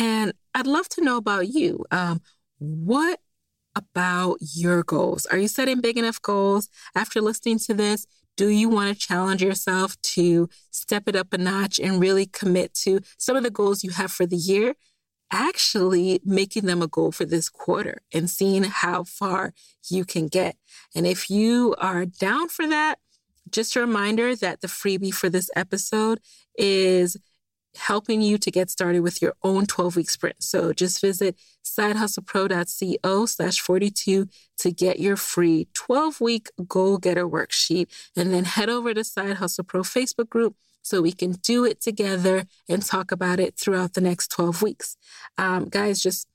And 0.00 0.32
I'd 0.56 0.66
love 0.66 0.88
to 0.90 1.04
know 1.04 1.18
about 1.18 1.46
you. 1.46 1.84
Um, 1.92 2.20
what 2.58 3.20
about 3.76 4.38
your 4.40 4.82
goals. 4.82 5.26
Are 5.26 5.38
you 5.38 5.48
setting 5.48 5.80
big 5.80 5.96
enough 5.98 6.20
goals? 6.22 6.68
After 6.94 7.20
listening 7.20 7.58
to 7.60 7.74
this, 7.74 8.06
do 8.36 8.48
you 8.48 8.68
want 8.68 8.92
to 8.92 9.06
challenge 9.06 9.42
yourself 9.42 10.00
to 10.02 10.48
step 10.70 11.04
it 11.06 11.14
up 11.16 11.32
a 11.32 11.38
notch 11.38 11.78
and 11.78 12.00
really 12.00 12.26
commit 12.26 12.74
to 12.74 13.00
some 13.16 13.36
of 13.36 13.42
the 13.42 13.50
goals 13.50 13.84
you 13.84 13.90
have 13.90 14.10
for 14.10 14.26
the 14.26 14.36
year? 14.36 14.74
Actually, 15.30 16.20
making 16.24 16.66
them 16.66 16.82
a 16.82 16.86
goal 16.86 17.10
for 17.10 17.24
this 17.24 17.48
quarter 17.48 18.02
and 18.12 18.28
seeing 18.28 18.64
how 18.64 19.04
far 19.04 19.52
you 19.88 20.04
can 20.04 20.28
get. 20.28 20.56
And 20.94 21.06
if 21.06 21.30
you 21.30 21.74
are 21.78 22.04
down 22.04 22.48
for 22.48 22.66
that, 22.66 22.98
just 23.50 23.76
a 23.76 23.80
reminder 23.80 24.34
that 24.36 24.60
the 24.60 24.68
freebie 24.68 25.14
for 25.14 25.28
this 25.28 25.50
episode 25.54 26.20
is 26.56 27.16
helping 27.76 28.20
you 28.22 28.38
to 28.38 28.50
get 28.50 28.70
started 28.70 29.00
with 29.00 29.20
your 29.20 29.34
own 29.42 29.66
12 29.66 29.96
week 29.96 30.10
sprint. 30.10 30.42
So 30.42 30.72
just 30.72 31.00
visit 31.00 31.36
sidehustlepro.co 31.64 33.26
slash 33.26 33.60
42 33.60 34.28
to 34.58 34.70
get 34.70 35.00
your 35.00 35.16
free 35.16 35.68
12 35.74 36.20
week 36.20 36.48
goal 36.66 36.98
getter 36.98 37.28
worksheet. 37.28 37.88
And 38.16 38.32
then 38.32 38.44
head 38.44 38.68
over 38.68 38.94
to 38.94 39.04
Side 39.04 39.36
Hustle 39.36 39.64
Pro 39.64 39.82
Facebook 39.82 40.28
group 40.28 40.56
so 40.82 41.00
we 41.00 41.12
can 41.12 41.32
do 41.32 41.64
it 41.64 41.80
together 41.80 42.44
and 42.68 42.84
talk 42.84 43.10
about 43.10 43.40
it 43.40 43.58
throughout 43.58 43.94
the 43.94 44.00
next 44.00 44.30
12 44.30 44.62
weeks. 44.62 44.96
Um, 45.38 45.68
guys, 45.68 46.02
just 46.02 46.28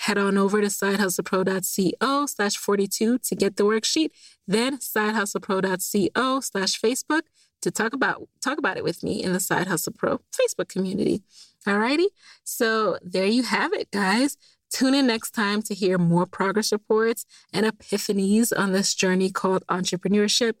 head 0.00 0.16
on 0.16 0.38
over 0.38 0.62
to 0.62 0.68
sidehustlepro.co 0.68 2.26
slash 2.26 2.56
42 2.56 3.18
to 3.18 3.34
get 3.34 3.56
the 3.56 3.64
worksheet. 3.64 4.08
Then 4.48 4.78
sidehustlepro.co 4.78 6.40
slash 6.40 6.80
Facebook 6.80 7.22
to 7.62 7.70
talk 7.70 7.92
about 7.92 8.28
talk 8.40 8.58
about 8.58 8.76
it 8.76 8.84
with 8.84 9.02
me 9.02 9.22
in 9.22 9.32
the 9.32 9.40
Side 9.40 9.66
Hustle 9.66 9.92
Pro 9.92 10.20
Facebook 10.32 10.68
community. 10.68 11.22
Alrighty. 11.66 12.06
So 12.44 12.98
there 13.02 13.26
you 13.26 13.42
have 13.42 13.72
it, 13.72 13.90
guys. 13.90 14.36
Tune 14.70 14.94
in 14.94 15.06
next 15.06 15.32
time 15.32 15.62
to 15.62 15.74
hear 15.74 15.98
more 15.98 16.26
progress 16.26 16.72
reports 16.72 17.26
and 17.52 17.66
epiphanies 17.66 18.52
on 18.56 18.72
this 18.72 18.94
journey 18.94 19.30
called 19.30 19.64
entrepreneurship. 19.68 20.54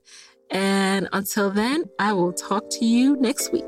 And 0.50 1.08
until 1.12 1.50
then, 1.50 1.84
I 1.98 2.12
will 2.12 2.32
talk 2.32 2.68
to 2.70 2.84
you 2.84 3.16
next 3.16 3.52
week. 3.52 3.64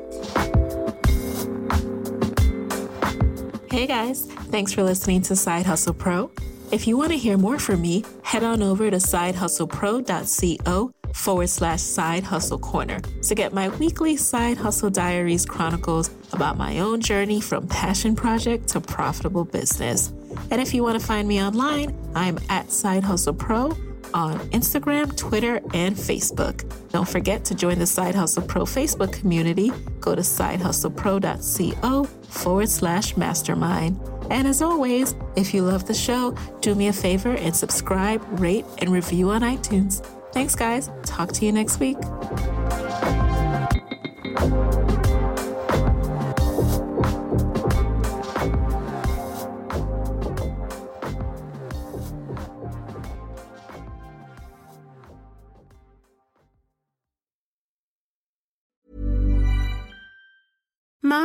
Hey 3.71 3.87
guys, 3.87 4.25
thanks 4.51 4.73
for 4.73 4.83
listening 4.83 5.21
to 5.23 5.35
Side 5.35 5.65
Hustle 5.65 5.95
Pro. 5.95 6.29
If 6.71 6.85
you 6.87 6.97
want 6.97 7.11
to 7.11 7.17
hear 7.17 7.37
more 7.37 7.57
from 7.57 7.81
me, 7.81 8.03
head 8.23 8.43
on 8.43 8.61
over 8.61 8.91
to 8.91 8.97
sidehustlepro.co 8.97 10.93
forward 11.13 11.47
slash 11.47 11.81
side 11.81 12.23
hustle 12.23 12.59
corner 12.59 12.99
to 13.21 13.35
get 13.35 13.53
my 13.53 13.69
weekly 13.69 14.17
side 14.17 14.57
hustle 14.57 14.89
diaries 14.89 15.45
chronicles 15.45 16.09
about 16.33 16.57
my 16.57 16.79
own 16.79 16.99
journey 16.99 17.39
from 17.39 17.67
passion 17.67 18.15
project 18.15 18.67
to 18.69 18.81
profitable 18.81 19.45
business. 19.45 20.11
And 20.51 20.59
if 20.61 20.73
you 20.73 20.83
want 20.83 20.99
to 20.99 21.05
find 21.05 21.27
me 21.27 21.41
online, 21.41 21.97
I'm 22.15 22.39
at 22.49 22.71
Side 22.71 23.03
Hustle 23.03 23.33
Pro 23.33 23.77
on 24.13 24.39
Instagram, 24.51 25.15
Twitter, 25.17 25.57
and 25.73 25.95
Facebook. 25.95 26.63
Don't 26.91 27.07
forget 27.07 27.45
to 27.45 27.55
join 27.55 27.79
the 27.79 27.85
Side 27.85 28.15
Hustle 28.15 28.43
Pro 28.43 28.63
Facebook 28.63 29.13
community. 29.13 29.71
Go 29.99 30.15
to 30.15 30.21
sidehustlepro.co 30.21 32.03
forward 32.03 32.69
slash 32.69 33.17
mastermind. 33.17 33.99
And 34.29 34.47
as 34.47 34.61
always, 34.61 35.15
if 35.35 35.53
you 35.53 35.63
love 35.63 35.85
the 35.85 35.93
show, 35.93 36.35
do 36.61 36.75
me 36.75 36.87
a 36.87 36.93
favor 36.93 37.35
and 37.35 37.55
subscribe, 37.55 38.23
rate, 38.39 38.65
and 38.79 38.89
review 38.89 39.31
on 39.31 39.41
iTunes. 39.41 40.05
Thanks, 40.33 40.55
guys. 40.55 40.89
Talk 41.05 41.31
to 41.33 41.45
you 41.45 41.51
next 41.51 41.79
week. 41.79 41.97